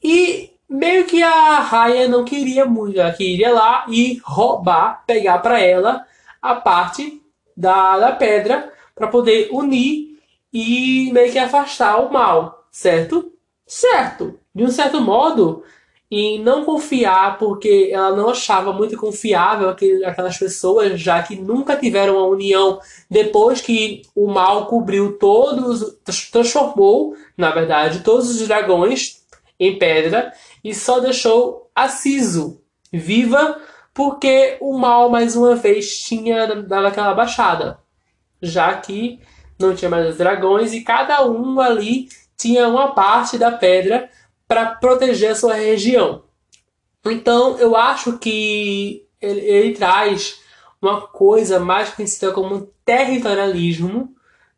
E 0.02 0.52
meio 0.70 1.06
que 1.06 1.22
a 1.22 1.60
Raya 1.60 2.08
não 2.08 2.24
queria 2.24 2.66
muito, 2.66 3.00
ela 3.00 3.12
queria 3.12 3.52
lá 3.52 3.86
e 3.90 4.22
roubar, 4.24 5.04
pegar 5.06 5.40
para 5.40 5.60
ela 5.60 6.06
a 6.42 6.56
parte 6.56 7.22
da, 7.56 8.00
da 8.00 8.12
pedra 8.14 8.72
para 8.96 9.08
poder 9.08 9.50
unir 9.52 10.18
e 10.54 11.12
meio 11.12 11.32
que 11.32 11.38
afastar 11.38 11.98
o 11.98 12.12
mal, 12.12 12.66
certo? 12.72 13.34
Certo. 13.68 14.41
De 14.54 14.64
um 14.64 14.70
certo 14.70 15.00
modo, 15.00 15.64
em 16.12 16.44
não 16.44 16.66
confiar, 16.66 17.38
porque 17.38 17.90
ela 17.92 18.14
não 18.14 18.30
achava 18.30 18.74
muito 18.74 18.98
confiável 18.98 19.70
aquelas 19.70 20.38
pessoas, 20.38 21.00
já 21.00 21.24
que 21.24 21.38
nunca 21.38 21.78
tiveram 21.78 22.18
uma 22.18 22.28
união 22.28 22.80
depois 23.10 23.62
que 23.62 24.02
o 24.14 24.28
mal 24.28 24.66
cobriu 24.66 25.18
todos, 25.18 25.98
transformou, 26.30 27.16
na 27.38 27.52
verdade, 27.52 28.02
todos 28.02 28.30
os 28.30 28.46
dragões 28.46 29.22
em 29.58 29.80
pedra 29.80 30.34
e 30.62 30.76
só 30.76 31.00
deixou 31.00 31.70
a 31.74 31.88
Siso 31.88 32.62
viva 32.92 33.58
porque 33.94 34.58
o 34.60 34.78
mal 34.78 35.10
mais 35.10 35.36
uma 35.36 35.56
vez 35.56 35.98
tinha 36.00 36.46
dado 36.64 36.88
aquela 36.88 37.14
baixada, 37.14 37.80
já 38.42 38.74
que 38.76 39.20
não 39.58 39.74
tinha 39.74 39.90
mais 39.90 40.10
os 40.10 40.18
dragões 40.18 40.74
e 40.74 40.82
cada 40.82 41.26
um 41.26 41.60
ali 41.60 42.10
tinha 42.38 42.68
uma 42.68 42.94
parte 42.94 43.38
da 43.38 43.52
pedra 43.52 44.10
para 44.52 44.66
proteger 44.66 45.32
a 45.32 45.36
sua 45.36 45.54
região. 45.54 46.24
Então, 47.06 47.58
eu 47.58 47.74
acho 47.74 48.18
que 48.18 49.08
ele, 49.22 49.40
ele 49.40 49.74
traz 49.74 50.42
uma 50.82 51.08
coisa 51.08 51.58
mais 51.58 51.92
conhecida 51.92 52.34
como 52.34 52.68
territorialismo 52.84 54.14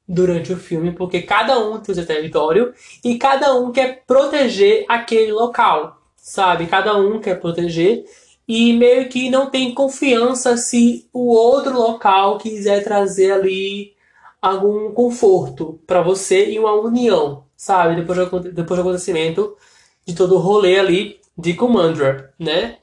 durante 0.07 0.51
o 0.51 0.57
filme, 0.57 0.93
porque 0.93 1.21
cada 1.21 1.59
um 1.59 1.79
tem 1.79 1.91
o 1.91 1.95
seu 1.95 2.07
território 2.07 2.73
e 3.03 3.19
cada 3.19 3.53
um 3.53 3.71
quer 3.71 4.03
proteger 4.07 4.83
aquele 4.89 5.31
local, 5.31 6.01
sabe? 6.15 6.65
Cada 6.65 6.97
um 6.97 7.21
quer 7.21 7.39
proteger 7.39 8.03
e 8.47 8.73
meio 8.73 9.07
que 9.09 9.29
não 9.29 9.51
tem 9.51 9.75
confiança 9.75 10.57
se 10.57 11.07
o 11.13 11.31
outro 11.31 11.77
local 11.77 12.39
quiser 12.39 12.83
trazer 12.83 13.31
ali 13.31 13.93
algum 14.41 14.91
conforto 14.91 15.79
para 15.85 16.01
você 16.01 16.49
e 16.49 16.57
uma 16.57 16.73
união, 16.73 17.43
sabe? 17.55 17.97
Depois 17.97 18.17
do, 18.17 18.39
depois 18.51 18.79
do 18.79 18.81
acontecimento 18.81 19.55
de 20.05 20.15
todo 20.15 20.35
o 20.35 20.39
rolê 20.39 20.79
ali 20.79 21.19
de 21.37 21.53
Commander, 21.53 22.33
né? 22.37 22.77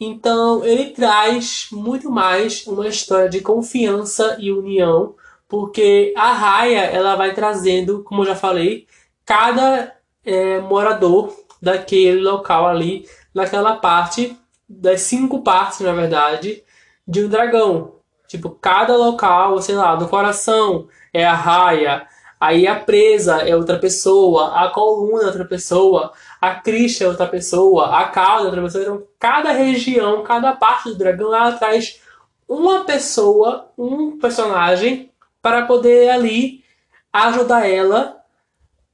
Então 0.00 0.64
ele 0.64 0.90
traz 0.90 1.68
muito 1.70 2.10
mais 2.10 2.66
uma 2.66 2.88
história 2.88 3.28
de 3.28 3.40
confiança 3.40 4.36
e 4.40 4.50
união, 4.50 5.14
porque 5.48 6.12
a 6.16 6.32
Raya 6.32 6.80
ela 6.80 7.14
vai 7.14 7.34
trazendo, 7.34 8.02
como 8.02 8.22
eu 8.22 8.26
já 8.26 8.34
falei, 8.34 8.86
cada 9.24 9.94
é, 10.24 10.60
morador 10.60 11.32
daquele 11.60 12.20
local 12.20 12.66
ali, 12.66 13.06
naquela 13.34 13.76
parte, 13.76 14.36
das 14.68 15.02
cinco 15.02 15.42
partes, 15.42 15.80
na 15.80 15.92
verdade, 15.92 16.64
de 17.06 17.24
um 17.24 17.28
dragão. 17.28 17.96
Tipo, 18.26 18.50
cada 18.50 18.96
local, 18.96 19.60
sei 19.60 19.74
lá, 19.76 19.94
no 19.94 20.08
coração 20.08 20.88
é 21.12 21.24
a 21.24 21.34
raia, 21.34 22.08
Aí 22.42 22.66
a 22.66 22.74
presa 22.74 23.36
é 23.48 23.54
outra 23.54 23.78
pessoa, 23.78 24.60
a 24.60 24.68
coluna 24.68 25.22
é 25.22 25.26
outra 25.26 25.44
pessoa, 25.44 26.12
a 26.40 26.56
crista 26.56 27.04
é 27.04 27.06
outra 27.06 27.28
pessoa, 27.28 27.96
a 27.96 28.06
cauda 28.08 28.42
é 28.42 28.46
outra 28.46 28.62
pessoa. 28.62 28.82
Então, 28.82 29.02
cada 29.16 29.52
região, 29.52 30.24
cada 30.24 30.52
parte 30.56 30.88
do 30.88 30.98
dragão, 30.98 31.32
ela 31.32 31.52
traz 31.52 32.00
uma 32.48 32.84
pessoa, 32.84 33.70
um 33.78 34.18
personagem, 34.18 35.08
para 35.40 35.66
poder 35.66 36.10
ali 36.10 36.64
ajudar 37.12 37.64
ela 37.64 38.20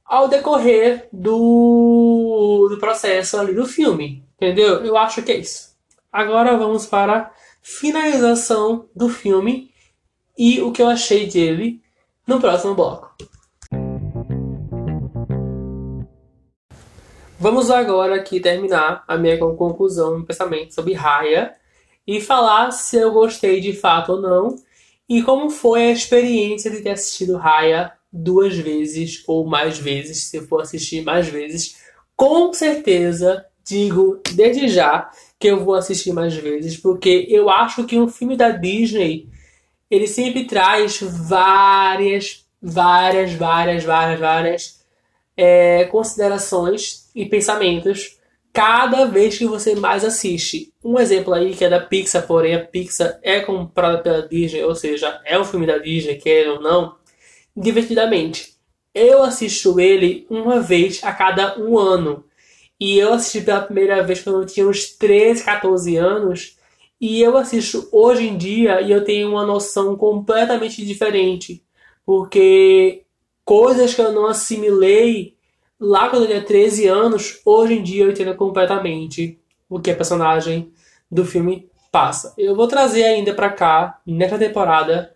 ao 0.05 0.27
decorrer 0.27 1.09
do, 1.11 2.67
do 2.69 2.77
processo 2.79 3.35
ali 3.35 3.55
do 3.55 3.65
filme. 3.65 4.23
Entendeu? 4.35 4.85
Eu 4.85 4.95
acho 4.95 5.23
que 5.23 5.31
é 5.31 5.37
isso. 5.37 5.75
Agora 6.13 6.55
vamos 6.55 6.85
para 6.85 7.17
a 7.17 7.31
finalização 7.63 8.85
do 8.95 9.09
filme 9.09 9.71
e 10.37 10.61
o 10.61 10.71
que 10.71 10.83
eu 10.83 10.87
achei 10.87 11.27
dele 11.27 11.81
no 12.27 12.39
próximo 12.39 12.75
bloco. 12.75 13.09
Vamos 17.41 17.71
agora 17.71 18.15
aqui 18.15 18.41
terminar 18.41 19.01
a 19.07 19.17
minha 19.17 19.37
conclusão, 19.37 20.17
meu 20.17 20.25
pensamento 20.25 20.73
sobre 20.73 20.91
Raya 20.91 21.55
e 22.05 22.19
falar 22.19 22.69
se 22.71 22.97
eu 22.97 23.13
gostei 23.13 23.61
de 23.61 23.71
fato 23.71 24.11
ou 24.11 24.21
não 24.21 24.55
e 25.07 25.23
como 25.23 25.49
foi 25.49 25.83
a 25.83 25.91
experiência 25.91 26.69
de 26.69 26.81
ter 26.81 26.89
assistido 26.89 27.37
Raya 27.37 27.93
duas 28.11 28.57
vezes 28.57 29.23
ou 29.25 29.47
mais 29.47 29.79
vezes, 29.79 30.25
se 30.25 30.35
eu 30.35 30.47
for 30.47 30.63
assistir 30.63 31.01
mais 31.01 31.29
vezes. 31.29 31.77
Com 32.13 32.51
certeza, 32.51 33.45
digo 33.63 34.19
desde 34.33 34.67
já 34.67 35.09
que 35.39 35.47
eu 35.47 35.63
vou 35.63 35.75
assistir 35.75 36.11
mais 36.11 36.35
vezes, 36.35 36.75
porque 36.75 37.25
eu 37.29 37.49
acho 37.49 37.85
que 37.85 37.97
um 37.97 38.09
filme 38.09 38.35
da 38.35 38.49
Disney 38.49 39.29
ele 39.89 40.07
sempre 40.07 40.43
traz 40.43 40.99
várias, 41.01 42.45
várias, 42.61 43.31
várias, 43.31 43.85
várias, 43.85 44.19
várias 44.19 44.79
é, 45.37 45.85
considerações 45.85 47.08
e 47.19 47.27
pensamentos 47.27 48.17
cada 48.53 49.05
vez 49.05 49.37
que 49.37 49.45
você 49.45 49.75
mais 49.75 50.05
assiste. 50.05 50.73
Um 50.83 50.97
exemplo 50.97 51.33
aí 51.33 51.53
que 51.53 51.65
é 51.65 51.69
da 51.69 51.81
Pixar, 51.81 52.25
porém 52.25 52.55
a 52.55 52.65
Pixar 52.65 53.19
é 53.21 53.41
comprada 53.41 53.97
pela 53.99 54.27
Disney, 54.27 54.63
ou 54.63 54.73
seja, 54.73 55.21
é 55.25 55.37
um 55.37 55.43
filme 55.43 55.67
da 55.67 55.77
Disney, 55.77 56.15
quer 56.15 56.49
ou 56.49 56.61
não, 56.61 56.95
divertidamente. 57.55 58.53
Eu 58.95 59.21
assisto 59.21 59.79
ele 59.79 60.25
uma 60.29 60.61
vez 60.61 61.03
a 61.03 61.11
cada 61.11 61.59
um 61.59 61.77
ano. 61.77 62.23
E 62.79 62.97
eu 62.97 63.13
assisti 63.13 63.41
pela 63.41 63.61
primeira 63.61 64.01
vez 64.01 64.21
quando 64.21 64.41
eu 64.41 64.47
tinha 64.47 64.67
uns 64.67 64.93
13, 64.93 65.43
14 65.43 65.97
anos. 65.97 66.57
E 67.01 67.21
eu 67.21 67.37
assisto 67.37 67.87
hoje 67.91 68.27
em 68.27 68.37
dia 68.37 68.81
e 68.81 68.91
eu 68.91 69.03
tenho 69.03 69.29
uma 69.29 69.45
noção 69.45 69.97
completamente 69.97 70.85
diferente. 70.85 71.61
Porque 72.05 73.03
coisas 73.43 73.93
que 73.93 74.01
eu 74.01 74.13
não 74.13 74.25
assimilei 74.25 75.37
lá 75.79 76.09
quando 76.09 76.23
eu 76.23 76.27
tinha 76.27 76.43
13 76.43 76.87
anos, 76.87 77.41
hoje 77.45 77.73
em 77.75 77.83
dia 77.83 78.03
eu 78.03 78.11
entendo 78.11 78.35
completamente 78.35 79.39
o 79.69 79.79
que 79.79 79.91
a 79.91 79.95
personagem 79.95 80.71
do 81.09 81.23
filme 81.23 81.69
passa. 81.91 82.33
Eu 82.37 82.55
vou 82.55 82.67
trazer 82.67 83.03
ainda 83.03 83.33
pra 83.33 83.49
cá, 83.49 83.99
nessa 84.05 84.37
temporada, 84.37 85.15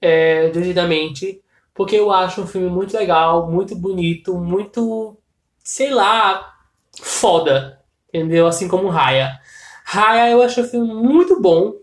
é, 0.00 0.48
devidamente, 0.50 1.42
porque 1.74 1.96
eu 1.96 2.10
acho 2.10 2.42
um 2.42 2.46
filme 2.46 2.68
muito 2.68 2.96
legal, 2.96 3.50
muito 3.50 3.74
bonito, 3.74 4.36
muito, 4.36 5.16
sei 5.62 5.90
lá, 5.90 6.54
foda, 7.00 7.80
entendeu? 8.08 8.46
Assim 8.46 8.68
como 8.68 8.88
Raya. 8.88 9.38
Raya 9.84 10.30
eu 10.30 10.42
acho 10.42 10.60
um 10.60 10.68
filme 10.68 10.94
muito 10.94 11.40
bom, 11.40 11.74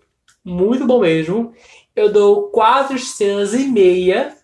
muito 0.43 0.86
bom 0.86 0.99
mesmo. 0.99 1.54
Eu 1.95 2.12
dou 2.12 2.49
quatro 2.49 2.95
estrelas 2.95 3.54
e 3.54 3.65
meia 3.65 4.36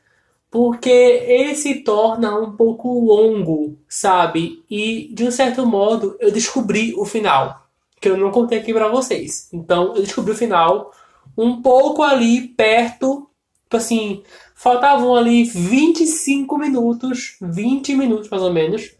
porque 0.51 0.89
ele 0.89 1.55
se 1.55 1.75
torna 1.75 2.37
um 2.37 2.51
pouco 2.51 2.89
longo, 2.99 3.77
sabe? 3.87 4.61
E 4.69 5.09
de 5.13 5.23
um 5.23 5.31
certo 5.31 5.65
modo 5.65 6.17
eu 6.19 6.29
descobri 6.29 6.93
o 6.97 7.05
final, 7.05 7.65
que 8.01 8.09
eu 8.09 8.17
não 8.17 8.31
contei 8.31 8.59
aqui 8.59 8.73
para 8.73 8.89
vocês. 8.89 9.47
Então 9.53 9.95
eu 9.95 10.03
descobri 10.03 10.33
o 10.33 10.37
final 10.37 10.91
um 11.37 11.61
pouco 11.61 12.03
ali 12.03 12.49
perto, 12.49 13.29
tipo 13.63 13.77
assim, 13.77 14.23
faltavam 14.53 15.15
ali 15.15 15.45
25 15.45 16.57
minutos, 16.57 17.37
20 17.41 17.95
minutos 17.95 18.29
mais 18.29 18.43
ou 18.43 18.51
menos, 18.51 18.93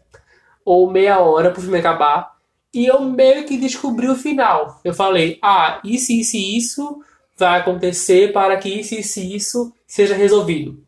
ou 0.64 0.90
meia 0.90 1.20
hora 1.20 1.50
pro 1.50 1.60
filme 1.60 1.78
acabar. 1.78 2.32
E 2.72 2.86
eu 2.86 3.02
meio 3.02 3.44
que 3.44 3.58
descobri 3.58 4.08
o 4.08 4.16
final. 4.16 4.80
Eu 4.82 4.94
falei, 4.94 5.38
ah, 5.42 5.80
isso, 5.84 6.12
isso 6.12 6.38
isso 6.38 7.00
vai 7.36 7.60
acontecer 7.60 8.32
para 8.32 8.56
que 8.56 8.70
isso, 8.70 8.94
isso 8.94 9.20
isso 9.20 9.72
seja 9.86 10.14
resolvido. 10.14 10.82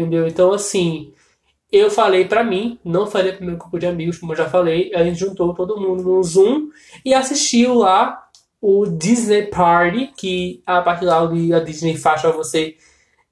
Entendeu? 0.00 0.26
Então, 0.26 0.52
assim, 0.52 1.12
eu 1.70 1.90
falei 1.90 2.24
para 2.24 2.42
mim, 2.42 2.78
não 2.82 3.06
falei 3.06 3.32
pro 3.32 3.44
meu 3.44 3.56
grupo 3.58 3.78
de 3.78 3.86
amigos, 3.86 4.18
como 4.18 4.32
eu 4.32 4.36
já 4.36 4.48
falei, 4.48 4.90
a 4.94 5.04
gente 5.04 5.20
juntou 5.20 5.52
todo 5.52 5.78
mundo 5.78 6.02
no 6.02 6.22
Zoom 6.22 6.70
e 7.04 7.12
assistiu 7.12 7.74
lá 7.74 8.28
o 8.60 8.86
Disney 8.86 9.42
Party, 9.42 10.10
que 10.16 10.62
a 10.66 10.80
partir 10.80 11.04
lá 11.04 11.20
a 11.22 11.60
Disney 11.60 11.96
faz 11.96 12.22
pra 12.22 12.30
você 12.30 12.76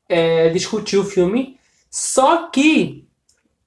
é, 0.08 0.50
discutir 0.50 0.98
o 0.98 1.04
filme. 1.04 1.58
Só 1.90 2.48
que 2.48 3.06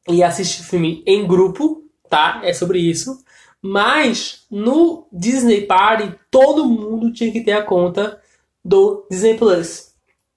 e 0.08 0.24
assistir 0.24 0.62
o 0.62 0.66
filme 0.66 1.04
em 1.08 1.26
grupo, 1.26 1.84
tá? 2.08 2.42
É 2.44 2.54
sobre 2.54 2.80
isso. 2.80 3.24
Mas 3.62 4.46
no 4.50 5.08
Disney 5.12 5.62
Party 5.62 6.16
todo 6.30 6.66
mundo 6.66 7.12
tinha 7.12 7.32
que 7.32 7.42
ter 7.42 7.54
a 7.54 7.64
conta 7.64 8.22
do 8.64 9.08
Disney 9.10 9.38
Plus. 9.38 9.92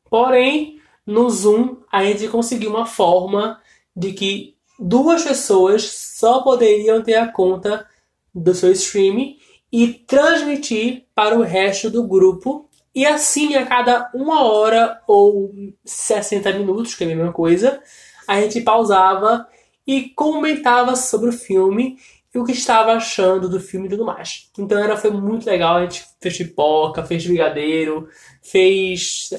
Porém, 0.09 0.81
no 1.07 1.29
Zoom 1.31 1.77
a 1.91 2.05
gente 2.05 2.29
conseguiu 2.29 2.71
uma 2.71 2.87
forma 2.87 3.61
de 3.95 4.13
que 4.13 4.57
duas 4.79 5.23
pessoas 5.23 5.85
só 5.85 6.43
poderiam 6.43 7.03
ter 7.03 7.15
a 7.15 7.31
conta 7.31 7.87
do 8.35 8.55
seu 8.55 8.73
streaming 8.73 9.39
e 9.71 9.89
transmitir 9.93 11.05
para 11.15 11.39
o 11.39 11.43
resto 11.43 11.91
do 11.91 12.07
grupo. 12.07 12.69
E 12.95 13.05
assim, 13.05 13.55
a 13.57 13.67
cada 13.67 14.11
uma 14.15 14.45
hora 14.45 15.01
ou 15.07 15.53
60 15.85 16.53
minutos, 16.53 16.95
que 16.95 17.05
é 17.05 17.07
a 17.07 17.11
mesma 17.15 17.33
coisa, 17.33 17.83
a 18.27 18.41
gente 18.41 18.61
pausava 18.61 19.47
e 19.87 20.11
comentava 20.11 20.97
sobre 20.97 21.29
o 21.29 21.33
filme 21.33 21.99
e 22.35 22.39
o 22.39 22.45
que 22.45 22.53
estava 22.53 22.93
achando 22.93 23.49
do 23.49 23.61
filme 23.61 23.87
e 23.87 23.91
tudo 23.91 24.05
mais. 24.05 24.51
Então 24.59 24.79
era, 24.79 24.97
foi 24.97 25.11
muito 25.11 25.47
legal, 25.47 25.77
a 25.77 25.83
gente 25.83 26.05
fez 26.21 26.37
pipoca, 26.37 27.05
fez 27.05 27.25
brigadeiro, 27.25 28.09
fez. 28.43 29.31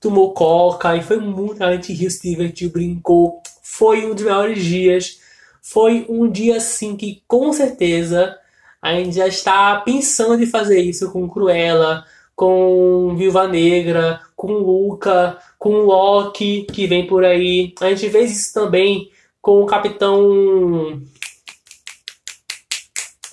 tomou 0.00 0.34
coca 0.34 0.96
e 0.96 1.02
foi 1.02 1.18
muito. 1.18 1.62
A 1.62 1.72
gente 1.72 1.92
riu, 1.92 2.10
se 2.10 2.28
divertiu, 2.28 2.70
brincou. 2.70 3.40
Foi 3.62 4.04
um 4.04 4.14
dos 4.14 4.24
melhores 4.24 4.64
dias. 4.64 5.20
Foi 5.62 6.06
um 6.08 6.28
dia 6.28 6.56
assim 6.56 6.96
que 6.96 7.22
com 7.28 7.52
certeza 7.52 8.36
a 8.82 8.94
gente 8.94 9.16
já 9.16 9.28
está 9.28 9.76
pensando 9.80 10.42
em 10.42 10.46
fazer 10.46 10.80
isso 10.80 11.12
com 11.12 11.28
Cruella, 11.28 12.04
com 12.34 13.14
Viúva 13.16 13.46
Negra, 13.46 14.20
com 14.34 14.52
Luca, 14.52 15.38
com 15.58 15.82
Loki 15.82 16.66
que 16.72 16.86
vem 16.86 17.06
por 17.06 17.24
aí. 17.24 17.74
A 17.80 17.90
gente 17.90 18.10
fez 18.10 18.32
isso 18.32 18.54
também 18.54 19.10
com 19.40 19.62
o 19.62 19.66
Capitão 19.66 21.00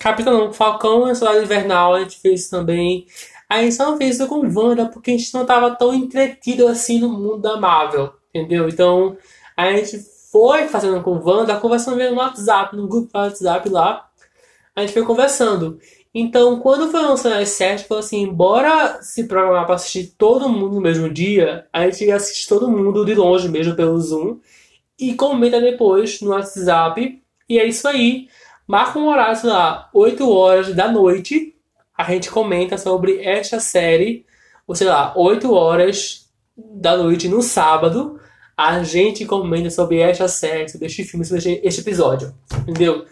Capitão 0.06 0.52
Falcão 0.52 1.12
Soldado 1.16 1.42
Invernal, 1.42 1.94
a 1.94 2.00
gente 2.00 2.20
fez 2.20 2.48
também. 2.48 3.06
A 3.48 3.60
gente 3.60 3.74
só 3.74 3.90
não 3.90 3.98
fez 3.98 4.14
isso 4.14 4.28
com 4.28 4.48
Wanda 4.48 4.86
porque 4.86 5.10
a 5.10 5.18
gente 5.18 5.34
não 5.34 5.42
estava 5.42 5.74
tão 5.74 5.92
entretido 5.92 6.68
assim 6.68 7.00
no 7.00 7.08
mundo 7.08 7.38
da 7.38 7.56
Marvel, 7.56 8.12
entendeu? 8.32 8.68
Então 8.68 9.16
a 9.56 9.72
gente 9.72 9.98
foi 10.30 10.68
fazendo 10.68 11.02
com 11.02 11.18
Wanda, 11.18 11.56
conversando 11.56 11.98
no 12.08 12.18
WhatsApp, 12.18 12.76
no 12.76 12.86
grupo 12.86 13.12
do 13.12 13.18
WhatsApp 13.18 13.68
lá. 13.68 14.08
A 14.76 14.82
gente 14.82 14.92
foi 14.92 15.02
conversando. 15.02 15.80
Então, 16.14 16.60
quando 16.60 16.88
foi 16.88 17.02
lançando 17.02 17.32
as 17.32 17.48
séries, 17.48 17.82
falou 17.82 17.98
assim: 17.98 18.32
bora 18.32 19.02
se 19.02 19.24
programar 19.24 19.66
para 19.66 19.74
assistir 19.74 20.14
todo 20.16 20.48
mundo 20.48 20.76
no 20.76 20.80
mesmo 20.80 21.12
dia. 21.12 21.66
A 21.72 21.82
gente 21.90 22.08
assiste 22.12 22.48
todo 22.48 22.70
mundo 22.70 23.04
de 23.04 23.16
longe 23.16 23.48
mesmo 23.48 23.74
pelo 23.74 24.00
Zoom. 24.00 24.38
E 25.00 25.14
comenta 25.14 25.60
depois 25.60 26.20
no 26.20 26.30
WhatsApp. 26.30 27.20
E 27.48 27.58
é 27.58 27.66
isso 27.66 27.88
aí 27.88 28.28
marca 28.66 28.98
um 28.98 29.08
horário, 29.08 29.36
sei 29.36 29.50
lá, 29.50 29.88
8 29.92 30.30
horas 30.30 30.74
da 30.74 30.90
noite, 30.90 31.54
a 31.96 32.04
gente 32.04 32.30
comenta 32.30 32.76
sobre 32.76 33.22
esta 33.22 33.60
série, 33.60 34.26
ou 34.66 34.74
sei 34.74 34.86
lá, 34.86 35.12
8 35.16 35.52
horas 35.52 36.28
da 36.56 36.96
noite 36.96 37.28
no 37.28 37.42
sábado, 37.42 38.20
a 38.56 38.82
gente 38.82 39.26
comenta 39.26 39.70
sobre 39.70 39.98
esta 39.98 40.28
série, 40.28 40.68
sobre 40.68 40.86
este 40.86 41.04
filme, 41.04 41.24
sobre 41.24 41.60
este 41.62 41.80
episódio, 41.80 42.34
entendeu? 42.60 43.04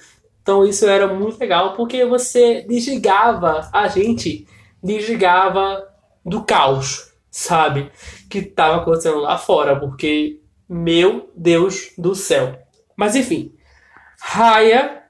Então 0.42 0.64
isso 0.64 0.86
era 0.86 1.06
muito 1.06 1.38
legal 1.38 1.74
porque 1.74 2.04
você 2.04 2.62
desligava, 2.62 3.68
a 3.72 3.88
gente 3.88 4.46
desligava 4.82 5.86
do 6.24 6.42
caos, 6.42 7.12
sabe? 7.30 7.90
Que 8.28 8.38
estava 8.38 8.76
acontecendo 8.76 9.18
lá 9.18 9.38
fora, 9.38 9.78
porque, 9.78 10.40
meu 10.68 11.30
Deus 11.34 11.92
do 11.96 12.14
céu. 12.14 12.58
Mas 12.96 13.16
enfim, 13.16 13.54
Raya 14.20 15.03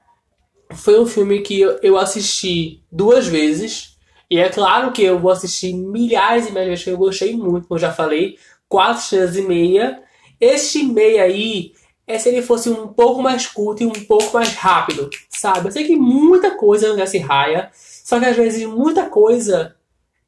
foi 0.73 0.99
um 0.99 1.05
filme 1.05 1.41
que 1.41 1.61
eu 1.61 1.97
assisti 1.97 2.81
duas 2.91 3.27
vezes. 3.27 3.95
E 4.29 4.39
é 4.39 4.49
claro 4.49 4.91
que 4.91 5.03
eu 5.03 5.19
vou 5.19 5.31
assistir 5.31 5.73
milhares 5.73 6.47
e 6.47 6.49
milhares 6.49 6.65
de 6.65 6.69
vezes, 6.69 6.83
que 6.83 6.89
eu 6.89 6.97
gostei 6.97 7.35
muito, 7.35 7.67
como 7.67 7.77
eu 7.77 7.81
já 7.81 7.93
falei. 7.93 8.37
Quatro 8.67 9.01
estrelas 9.01 9.35
e 9.35 9.41
meia. 9.41 10.01
Este 10.39 10.83
meia 10.83 11.23
aí 11.23 11.73
é 12.07 12.19
se 12.19 12.29
ele 12.29 12.41
fosse 12.41 12.69
um 12.69 12.87
pouco 12.87 13.21
mais 13.21 13.47
curto 13.47 13.83
e 13.83 13.85
um 13.85 14.05
pouco 14.05 14.33
mais 14.33 14.53
rápido, 14.53 15.09
sabe? 15.29 15.67
Eu 15.67 15.71
sei 15.71 15.85
que 15.85 15.95
muita 15.95 16.51
coisa 16.51 16.95
não 16.95 17.07
se 17.07 17.17
raia, 17.17 17.71
só 17.73 18.19
que 18.19 18.25
às 18.25 18.35
vezes 18.35 18.65
muita 18.65 19.09
coisa 19.09 19.75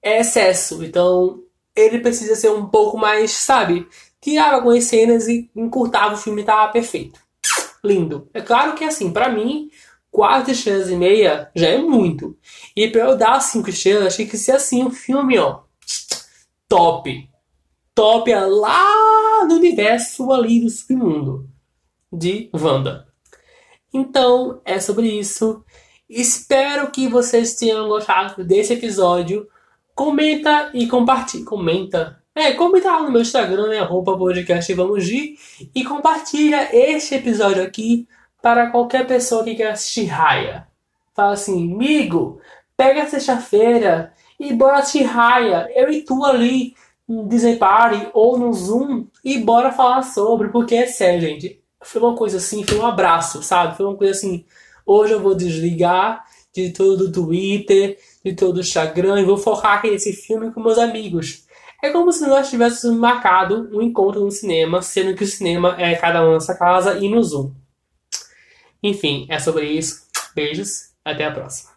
é 0.01 0.19
excesso. 0.19 0.83
Então 0.83 1.43
ele 1.75 1.99
precisa 1.99 2.35
ser 2.35 2.49
um 2.49 2.65
pouco 2.67 2.97
mais, 2.97 3.31
sabe? 3.31 3.87
Tirava 4.19 4.55
algumas 4.55 4.83
cenas 4.85 5.27
e 5.27 5.49
encurtava 5.55 6.15
o 6.15 6.17
filme 6.17 6.41
e 6.41 6.45
tava 6.45 6.71
perfeito. 6.71 7.19
Lindo. 7.83 8.27
É 8.33 8.41
claro 8.41 8.73
que 8.73 8.83
assim, 8.83 9.11
para 9.11 9.29
mim, 9.29 9.69
quatro 10.11 10.51
estrelas 10.51 10.89
e 10.89 10.95
meia 10.95 11.51
já 11.55 11.67
é 11.67 11.77
muito. 11.77 12.37
E 12.75 12.87
pra 12.89 13.01
eu 13.01 13.17
dar 13.17 13.39
cinco 13.39 13.69
estrelas, 13.69 14.07
achei 14.07 14.25
que 14.25 14.37
ser 14.37 14.53
assim 14.53 14.83
um 14.83 14.91
filme, 14.91 15.37
ó. 15.37 15.61
Top. 16.67 17.29
Top 17.93 18.31
é 18.31 18.39
lá 18.39 19.45
no 19.47 19.55
universo 19.55 20.31
ali 20.31 20.61
do 20.61 20.69
submundo 20.69 21.49
de 22.11 22.49
Wanda. 22.53 23.07
Então, 23.93 24.61
é 24.65 24.79
sobre 24.79 25.07
isso. 25.07 25.63
Espero 26.09 26.91
que 26.91 27.07
vocês 27.07 27.55
tenham 27.55 27.87
gostado 27.87 28.43
desse 28.43 28.73
episódio. 28.73 29.47
Comenta 29.95 30.69
e 30.73 30.87
compartilha. 30.87 31.45
Comenta. 31.45 32.23
É, 32.35 32.53
comenta 32.53 32.91
lá 32.91 33.03
no 33.03 33.11
meu 33.11 33.21
Instagram, 33.21 33.67
né? 33.69 33.79
Arroba 33.79 34.15
podcast 34.15 34.71
Vamos 34.73 35.07
E 35.09 35.83
compartilha 35.83 36.69
este 36.71 37.15
episódio 37.15 37.63
aqui 37.63 38.07
para 38.47 38.71
qualquer 38.71 39.05
pessoa 39.05 39.43
que 39.43 39.55
quer 39.55 39.71
assistir 39.71 40.05
Raya. 40.05 40.65
Fala 41.13 41.33
assim, 41.33 41.73
amigo, 41.73 42.39
pega 42.77 43.05
sexta-feira 43.05 44.13
e 44.39 44.53
bora 44.53 44.77
assistir 44.77 45.03
Raya. 45.03 45.69
Eu 45.75 45.91
e 45.91 46.01
tu 46.01 46.23
ali 46.23 46.73
no 47.05 47.27
Disney 47.27 47.57
Party 47.57 48.07
ou 48.13 48.39
no 48.39 48.53
Zoom 48.53 49.07
e 49.21 49.37
bora 49.37 49.73
falar 49.73 50.01
sobre, 50.03 50.47
porque 50.47 50.75
é 50.75 50.87
sério, 50.87 51.19
gente. 51.19 51.61
Foi 51.81 52.01
uma 52.01 52.15
coisa 52.15 52.37
assim, 52.37 52.63
foi 52.63 52.79
um 52.79 52.85
abraço, 52.85 53.43
sabe? 53.43 53.75
Foi 53.75 53.85
uma 53.85 53.97
coisa 53.97 54.13
assim 54.13 54.45
Hoje 54.85 55.11
eu 55.11 55.21
vou 55.21 55.35
desligar 55.35 56.23
de 56.55 56.71
todo 56.71 57.01
o 57.01 57.11
Twitter, 57.11 57.97
de 58.23 58.33
todo 58.33 58.55
o 58.55 58.61
Instagram 58.61 59.19
e 59.19 59.25
vou 59.25 59.37
focar 59.37 59.79
aqui 59.79 59.91
nesse 59.91 60.13
filme 60.13 60.53
com 60.53 60.61
meus 60.61 60.77
amigos. 60.77 61.45
É 61.83 61.89
como 61.89 62.13
se 62.13 62.25
nós 62.25 62.49
tivéssemos 62.49 62.97
marcado 62.97 63.69
um 63.73 63.81
encontro 63.81 64.21
no 64.21 64.31
cinema, 64.31 64.81
sendo 64.81 65.13
que 65.13 65.25
o 65.25 65.27
cinema 65.27 65.75
é 65.77 65.93
cada 65.95 66.25
um 66.25 66.31
na 66.31 66.39
sua 66.39 66.55
casa 66.55 66.97
e 66.97 67.09
no 67.09 67.21
Zoom. 67.21 67.51
Enfim, 68.81 69.25
é 69.29 69.39
sobre 69.39 69.65
isso. 69.65 70.07
Beijos, 70.35 70.93
até 71.03 71.25
a 71.25 71.31
próxima. 71.31 71.76